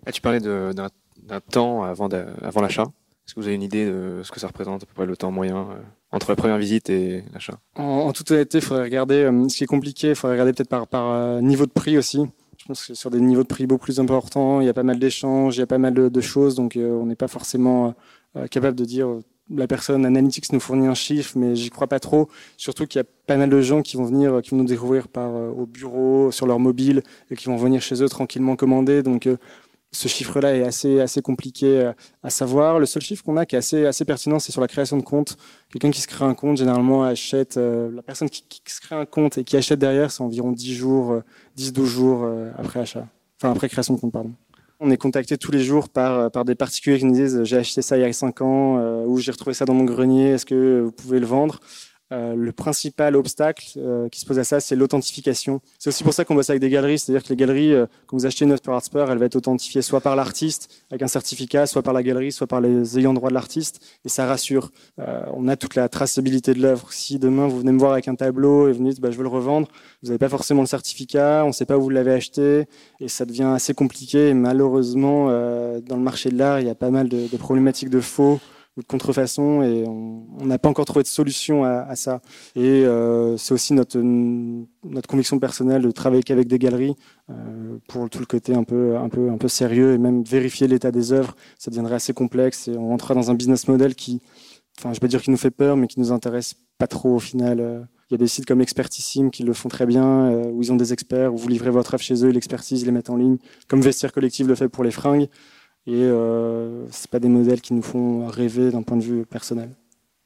[0.07, 2.09] Ah, tu parlais d'un temps avant,
[2.43, 2.85] avant l'achat.
[3.27, 5.17] Est-ce que vous avez une idée de ce que ça représente à peu près le
[5.17, 5.81] temps moyen euh,
[6.13, 9.65] entre la première visite et l'achat en, toute honnêteté, il faudrait regarder, euh, ce qui
[9.65, 12.27] est compliqué, il faudrait regarder peut-être par, par niveau de prix aussi.
[12.59, 14.83] Je pense que sur des niveaux de prix beaucoup plus importants, il y a pas
[14.83, 17.95] mal d'échanges, il y a pas mal de, choses, donc on n'est pas forcément
[18.51, 19.09] capable de dire
[19.55, 22.29] la personne Analytics nous fournit un chiffre, mais j'y crois pas trop.
[22.57, 25.09] Surtout qu'il y a pas mal de gens qui vont venir, qui vont nous découvrir
[25.09, 29.03] par euh, au bureau, sur leur mobile, et qui vont venir chez eux tranquillement commander.
[29.03, 29.37] Donc euh,
[29.93, 32.79] ce chiffre-là est assez assez compliqué euh, à savoir.
[32.79, 35.03] Le seul chiffre qu'on a qui est assez assez pertinent, c'est sur la création de
[35.03, 35.37] compte.
[35.73, 37.57] Quelqu'un qui se crée un compte, généralement achète.
[37.57, 41.21] la personne qui, se crée un compte et qui achète derrière, c'est environ 10 jours,
[41.57, 43.07] 10-12 jours après achat.
[43.41, 44.33] Enfin après création de compte, pardon.
[44.83, 47.59] On est contacté tous les jours par, euh, par des particuliers qui nous disent j'ai
[47.59, 50.31] acheté ça il y a 5 ans euh, ou j'ai retrouvé ça dans mon grenier,
[50.31, 51.61] est-ce que vous pouvez le vendre?
[52.13, 55.61] Euh, le principal obstacle euh, qui se pose à ça, c'est l'authentification.
[55.79, 58.17] C'est aussi pour ça qu'on bosse avec des galeries, c'est-à-dire que les galeries, euh, quand
[58.17, 61.09] vous achetez une œuvre par Artspur, elle va être authentifiée soit par l'artiste avec un
[61.09, 64.73] certificat, soit par la galerie, soit par les ayants droit de l'artiste, et ça rassure.
[64.99, 66.93] on a toute la traçabilité de l'œuvre.
[66.93, 69.23] Si demain vous venez me voir avec un tableau et vous dites bah, je veux
[69.23, 69.69] le revendre,
[70.03, 72.65] vous n'avez pas forcément le certificat, on ne sait pas où vous l'avez acheté,
[72.99, 74.31] et ça devient assez compliqué.
[74.31, 77.91] Et malheureusement, dans le marché de l'art, il y a pas mal de, de problématiques
[77.91, 78.41] de faux
[78.77, 82.21] de contrefaçon et on n'a pas encore trouvé de solution à, ça.
[82.55, 86.95] Et euh, c'est aussi notre, notre conviction personnelle de travailler qu'avec des galeries
[87.31, 90.69] euh, pour tout le côté un peu, un, peu, un peu sérieux et même vérifier
[90.69, 91.35] l'état des œuvres.
[91.59, 94.21] Ça deviendrait assez complexe et on rentrera dans un business model qui,
[94.79, 97.17] enfin, je vais pas dire qui nous fait peur, mais qui nous intéresse pas trop
[97.17, 97.89] au final.
[98.11, 100.73] Il y a des sites comme Expertissime qui le font très bien, euh, où ils
[100.73, 103.17] ont des experts, où vous livrez votre œuvre chez eux, l'expertise, ils les mettent en
[103.17, 103.37] ligne,
[103.69, 105.29] comme Vestiaire Collective le fait pour les fringues.
[105.87, 109.71] Et euh, ce pas des modèles qui nous font rêver d'un point de vue personnel.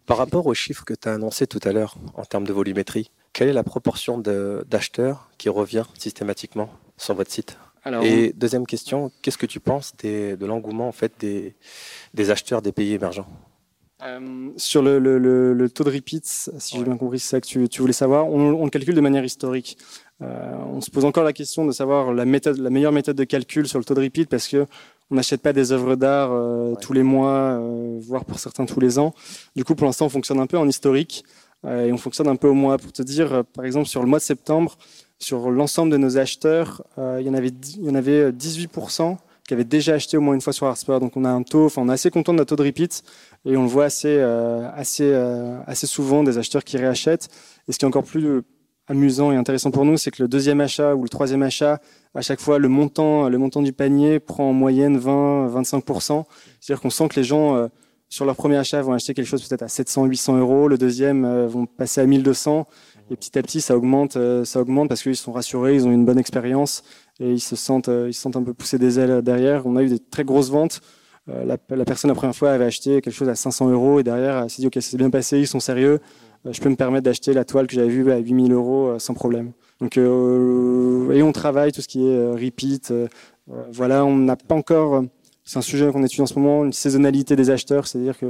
[0.07, 3.11] Par rapport aux chiffres que tu as annoncés tout à l'heure en termes de volumétrie,
[3.33, 7.57] quelle est la proportion d'acheteurs qui revient systématiquement sur votre site?
[8.03, 11.55] Et deuxième question, qu'est-ce que tu penses de l'engouement en fait des,
[12.15, 13.27] des acheteurs des pays émergents?
[14.03, 15.19] Euh, sur le, le,
[15.55, 18.27] le, taux de repeats, si j'ai bien compris, c'est ça que tu, tu voulais savoir,
[18.27, 19.79] on, on, le calcule de manière historique.
[20.21, 23.25] Euh, on se pose encore la question de savoir la, méthode, la meilleure méthode de
[23.25, 24.67] calcul sur le taux de repeat parce que
[25.11, 28.81] on n'achète pas des œuvres d'art euh, tous les mois, euh, voire pour certains tous
[28.81, 29.15] les ans.
[29.55, 31.25] Du coup, pour l'instant, on fonctionne un peu en historique
[31.65, 32.79] euh, et on fonctionne un peu au mois.
[32.79, 34.77] Pour te dire, par exemple, sur le mois de septembre,
[35.19, 39.53] sur l'ensemble de nos acheteurs, il y en avait, il y en avait 18% qui
[39.53, 41.01] avaient déjà acheté au moins une fois sur Artspur.
[41.01, 43.03] Donc on a un taux, enfin on est assez content de notre taux de repeat
[43.45, 45.15] et on le voit assez, assez,
[45.67, 47.29] assez souvent des acheteurs qui réachètent.
[47.69, 48.43] Et ce qui est encore plus
[48.87, 51.81] amusant et intéressant pour nous, c'est que le deuxième achat ou le troisième achat,
[52.15, 56.25] à chaque fois, le montant, le montant du panier prend en moyenne 20-25%.
[56.61, 57.69] C'est-à-dire qu'on sent que les gens, euh,
[58.09, 60.69] sur leur premier achat, vont acheter quelque chose peut-être à 700-800 euros.
[60.69, 62.67] Le deuxième euh, vont passer à 1200.
[63.11, 65.93] Et petit à petit, ça augmente, euh, ça augmente parce qu'ils sont rassurés, ils ont
[65.93, 66.85] une bonne expérience
[67.21, 69.67] et ils se sentent, ils se sentent un peu pousser des ailes derrière.
[69.67, 70.81] On a eu des très grosses ventes.
[71.27, 74.43] La, la, personne la première fois avait acheté quelque chose à 500 euros et derrière
[74.43, 76.01] elle s'est dit ok c'est bien passé, ils sont sérieux,
[76.51, 79.15] je peux me permettre d'acheter la toile que j'avais vue à 8000 euros euh, sans
[79.15, 79.53] problème.
[79.81, 82.93] Donc, euh, et on travaille tout ce qui est repeat.
[83.73, 85.05] voilà, on n'a pas encore.
[85.45, 88.27] C'est un sujet qu'on étudie en ce moment, une saisonnalité des acheteurs, c'est-à-dire que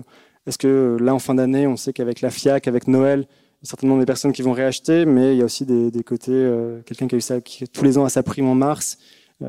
[0.47, 3.27] est-ce que là en fin d'année, on sait qu'avec la FIAC, avec Noël,
[3.62, 6.51] certainement des personnes qui vont réacheter, mais il y a aussi des, des côtés,
[6.87, 8.99] quelqu'un qui a eu ça qui, tous les ans à sa prime en mars.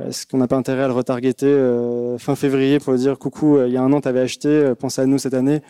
[0.07, 1.55] Est-ce qu'on n'a pas intérêt à le retargeter
[2.17, 4.99] fin février pour lui dire coucou, il y a un an, tu avais acheté, pense
[4.99, 5.61] à nous cette année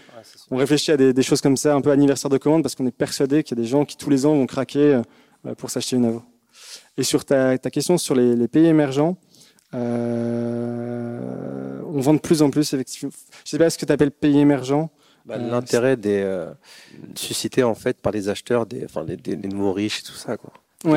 [0.52, 2.96] on réfléchit à des, choses comme ça, un peu anniversaire de commande, parce qu'on est
[2.96, 5.02] persuadé qu'il y a des gens qui tous les ans vont craquer
[5.46, 6.26] euh, pour s'acheter une œuvre.
[6.98, 9.18] Et sur ta, question sur les, pays émergents,
[9.74, 13.12] euh, on vend de plus en plus, effectivement.
[13.12, 14.92] Je ne sais pas ce que tu appelles pays émergents.
[15.26, 16.46] Bah, euh, l'intérêt des
[17.16, 20.54] suscité en fait par les acheteurs des, enfin, des, nouveaux riches et tout ça quoi.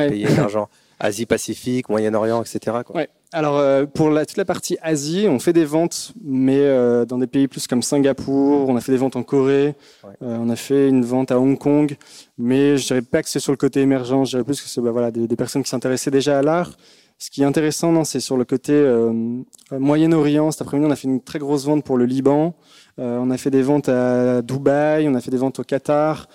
[0.07, 0.69] pays émergents,
[0.99, 2.77] Asie Pacifique, Moyen-Orient, etc.
[2.85, 3.05] Quoi.
[3.31, 7.19] Alors euh, pour la, toute la partie Asie, on fait des ventes, mais euh, dans
[7.19, 9.75] des pays plus comme Singapour, on a fait des ventes en Corée,
[10.05, 11.95] euh, on a fait une vente à Hong Kong,
[12.39, 14.81] mais je dirais pas que c'est sur le côté émergent, je dirais plus que c'est
[14.81, 16.71] bah, voilà, des, des, personnes qui s'intéressaient déjà à l'art.
[17.19, 18.81] Ce qui est intéressant, non, c'est sur le côté
[19.73, 20.51] Moyen-Orient.
[20.51, 22.55] Cet après-midi, on a fait une très grosse vente pour le Liban.
[22.97, 26.29] on a fait des ventes à Dubaï, on a fait des ventes au Qatar.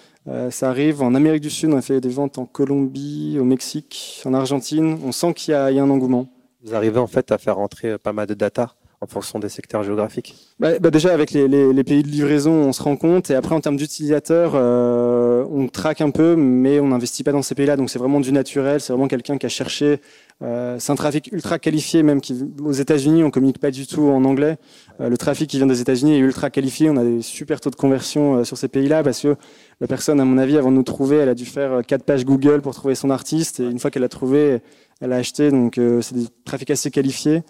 [0.51, 4.23] Ça arrive en Amérique du Sud, on a fait des ventes en Colombie, au Mexique,
[4.25, 4.99] en Argentine.
[5.05, 6.29] On sent qu'il y, y a un engouement.
[6.63, 9.83] Vous arrivez en fait à faire rentrer pas mal de data en fonction des secteurs
[9.83, 10.35] géographiques?
[10.59, 13.31] Bah, bah Déjà, avec les, les, les, pays de livraison, on se rend compte.
[13.31, 15.14] Et après, en termes d'utilisateurs, euh,
[15.55, 17.77] on traque un peu, mais on n'investit pas dans ces pays-là.
[17.77, 18.81] Donc, c'est vraiment du naturel.
[18.81, 20.01] C'est vraiment quelqu'un qui a cherché.
[20.43, 24.03] Euh, c'est un trafic ultra qualifié, même qui, aux États-Unis, on communique pas du tout
[24.03, 24.57] en anglais.
[25.01, 26.91] Euh, le trafic qui vient des États-Unis est ultra qualifié.
[26.91, 29.37] On a des super taux de conversion euh, sur ces pays-là parce que
[29.81, 32.25] la personne, à mon avis, avant de nous trouver, elle a dû faire quatre pages
[32.25, 33.61] Google pour trouver son artiste.
[33.61, 34.61] Et une fois qu'elle a trouvé,
[35.01, 35.51] elle a acheté.
[35.51, 37.43] Donc, c'est des trafics assez qualifiés.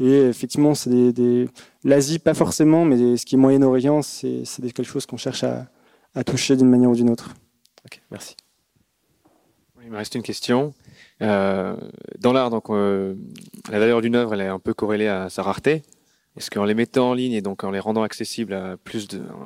[0.00, 1.48] Et effectivement, c'est des,
[1.82, 5.66] l'Asie, pas forcément, mais ce qui est Moyen-Orient, c'est, quelque chose qu'on cherche à,
[6.24, 7.34] toucher d'une manière ou d'une autre.
[8.10, 8.36] Merci.
[9.84, 10.74] Il me reste une question.
[11.22, 11.76] Euh,
[12.18, 13.14] dans l'art, donc, euh,
[13.70, 15.82] la valeur d'une œuvre, elle est un peu corrélée à sa rareté.
[16.36, 18.54] Est-ce qu'en les mettant en ligne et donc en les rendant accessibles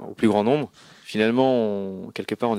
[0.09, 0.70] au plus grand nombre,
[1.05, 2.57] finalement, quelque part, on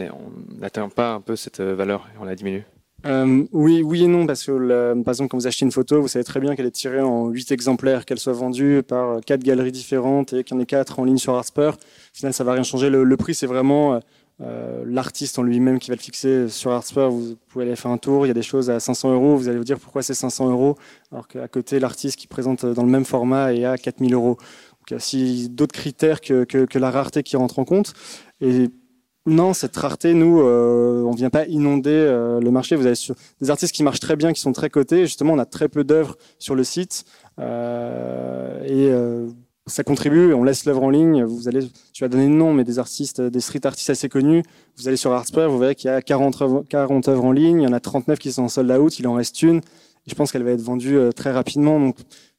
[0.59, 2.63] n'atteint pas un peu cette valeur et on la diminue?
[3.05, 6.07] Euh, oui, oui et non, parce que par exemple, quand vous achetez une photo, vous
[6.07, 9.73] savez très bien qu'elle est tirée en 8 exemplaires, qu'elle soit vendue par quatre galeries
[9.73, 11.73] différentes et qu'il y en ait quatre en ligne sur Artspur.
[11.73, 12.89] Au final, ça va rien changer.
[12.89, 13.99] Le, prix, c'est vraiment
[14.41, 17.11] euh, l'artiste en lui-même qui va le fixer sur Artspur.
[17.11, 18.25] Vous pouvez aller faire un tour.
[18.25, 19.38] Il y a des choses à 500 euros.
[19.38, 20.77] Vous allez vous dire pourquoi c'est 500 euros,
[21.11, 24.38] alors qu'à côté, l'artiste qui présente dans le même format est à 4000 euros.
[24.38, 27.93] Donc, il y a aussi d'autres critères que, que, la rareté qui rentrent en compte.
[28.41, 28.69] Et
[29.25, 32.75] non, cette rareté, nous, euh, on vient pas inonder euh, le marché.
[32.75, 32.95] Vous avez
[33.39, 35.05] des artistes qui marchent très bien, qui sont très cotés.
[35.05, 37.05] Justement, on a très peu d'œuvres sur le site
[37.39, 38.91] et
[39.68, 40.34] ça contribue.
[40.34, 41.24] On laisse l'œuvre en ligne.
[41.24, 44.43] Vous allez, tu as donné le nom, mais des artistes, des street artistes assez connus.
[44.78, 47.61] Vous allez sur Artspur, vous verrez qu'il y a 40 œuvres, 40 œuvres en ligne.
[47.61, 48.99] Il y en a 39 qui sont en sold out.
[48.99, 49.57] Il en reste une.
[49.57, 51.80] Et je pense qu'elle va être vendue très rapidement.
[51.80, 51.95] Donc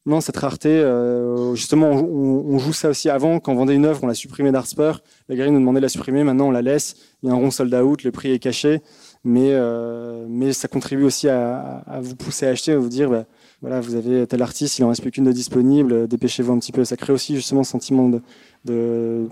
[0.06, 3.40] non, cette rareté, euh, justement, on, joue ça aussi avant.
[3.40, 5.00] Quand on vendait une œuvre, on l'a supprimée d'Artspur.
[5.30, 6.24] La galerie nous demandait de la supprimer.
[6.24, 6.96] Maintenant, on la laisse.
[7.22, 8.82] Il y a un rond sold out, le prix est caché.
[9.24, 13.08] Mais, euh, mais ça contribue aussi à, à, vous pousser à acheter, à vous dire,
[13.08, 13.24] bah,
[13.64, 16.70] voilà, vous avez tel artiste, il en reste plus qu'une de disponible, dépêchez-vous un petit
[16.70, 16.84] peu.
[16.84, 18.20] Ça crée aussi justement ce sentiment de,
[18.66, 19.26] de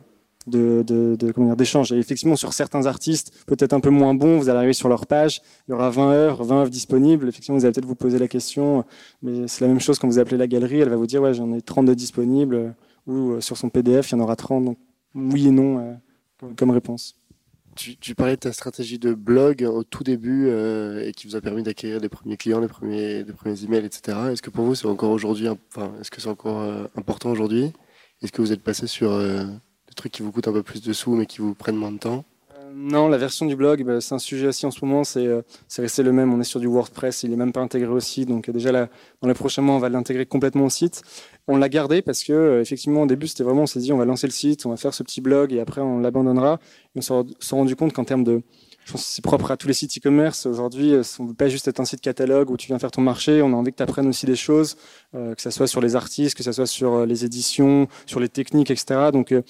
[1.54, 1.92] d'échange.
[1.92, 5.06] Et effectivement, sur certains artistes, peut-être un peu moins bons, vous allez arriver sur leur
[5.06, 7.28] page, il y aura 20 heures, 20 œuvres disponibles.
[7.28, 8.86] Effectivement, vous allez peut-être vous poser la question,
[9.20, 11.34] mais c'est la même chose quand vous appelez la galerie, elle va vous dire, ouais,
[11.34, 12.74] j'en ai 32 disponibles,
[13.06, 14.64] ou euh, sur son PDF, il y en aura 30.
[14.64, 14.78] Donc,
[15.14, 17.16] oui et non euh, comme réponse.
[17.74, 21.36] Tu, tu, parlais de ta stratégie de blog au tout début euh, et qui vous
[21.36, 24.18] a permis d'acquérir les premiers clients, les premiers, les premiers emails, etc.
[24.30, 27.72] Est-ce que pour vous c'est encore aujourd'hui, enfin, est-ce que c'est encore euh, important aujourd'hui?
[28.20, 29.44] Est-ce que vous êtes passé sur euh,
[29.88, 31.92] des trucs qui vous coûtent un peu plus de sous mais qui vous prennent moins
[31.92, 32.24] de temps?
[32.74, 35.42] Non, la version du blog, bah, c'est un sujet aussi en ce moment, c'est euh,
[35.76, 36.32] resté le même.
[36.32, 38.28] On est sur du WordPress, il n'est même pas intégré au site.
[38.28, 38.88] Donc déjà là,
[39.20, 41.02] dans les prochains mois, on va l'intégrer complètement au site.
[41.48, 43.98] On l'a gardé parce que euh, effectivement au début c'était vraiment on s'est dit on
[43.98, 46.60] va lancer le site, on va faire ce petit blog et après on l'abandonnera.
[46.94, 47.14] On s'est
[47.50, 48.42] rendu compte qu'en termes de
[48.84, 50.46] je pense que c'est propre à tous les sites e-commerce.
[50.46, 53.00] Aujourd'hui, on ne veut pas juste être un site catalogue où tu viens faire ton
[53.00, 53.40] marché.
[53.42, 54.76] On a envie que tu apprennes aussi des choses,
[55.14, 58.28] euh, que ce soit sur les artistes, que ce soit sur les éditions, sur les
[58.28, 59.10] techniques, etc.
[59.12, 59.42] Donc, euh,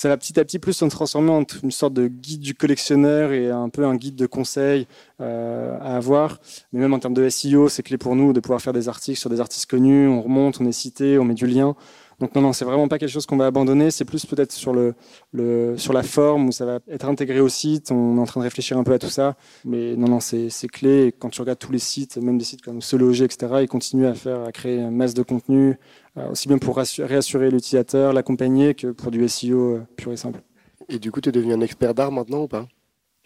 [0.00, 3.32] ça va petit à petit plus se transformer en une sorte de guide du collectionneur
[3.32, 4.86] et un peu un guide de conseil
[5.20, 6.38] euh, à avoir.
[6.72, 9.20] Mais même en termes de SEO, c'est clé pour nous de pouvoir faire des articles
[9.20, 10.08] sur des artistes connus.
[10.08, 11.76] On remonte, on est cité, on met du lien.
[12.18, 13.90] Donc non, non, c'est vraiment pas quelque chose qu'on va abandonner.
[13.90, 14.94] C'est plus peut-être sur le,
[15.76, 17.90] sur la forme où ça va être intégré au site.
[17.90, 19.36] On est en train de réfléchir un peu à tout ça.
[19.66, 21.14] Mais non, non, c'est, clé.
[21.18, 24.06] Quand tu regardes tous les sites, même des sites comme Se Loger, etc., ils continuent
[24.06, 25.78] à faire, à créer une masse de contenu,
[26.16, 30.40] aussi bien pour réassurer l'utilisateur, l'accompagner, que pour du SEO euh, pur et simple.
[30.88, 32.66] Et du coup, tu es devenu un expert d'art maintenant ou pas?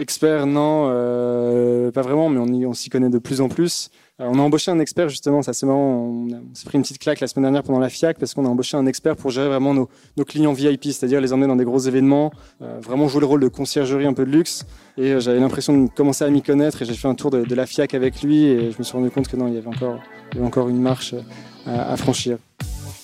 [0.01, 3.91] Expert, non, euh, pas vraiment, mais on, y, on s'y connaît de plus en plus.
[4.20, 6.99] Euh, on a embauché un expert justement, ça c'est marrant, on, s'est pris une petite
[6.99, 9.49] claque la semaine dernière pendant la FIAC parce qu'on a embauché un expert pour gérer
[9.49, 13.20] vraiment nos, nos clients VIP, c'est-à-dire les emmener dans des gros événements, euh, vraiment jouer
[13.20, 14.66] le rôle de conciergerie un peu de luxe.
[14.99, 17.45] Et euh, j'avais l'impression de commencer à m'y connaître et j'ai fait un tour de,
[17.45, 19.59] de, la FIAC avec lui et je me suis rendu compte que non, il y
[19.59, 20.01] avait encore,
[20.32, 21.14] il y avait encore une marche
[21.66, 22.39] à, à franchir.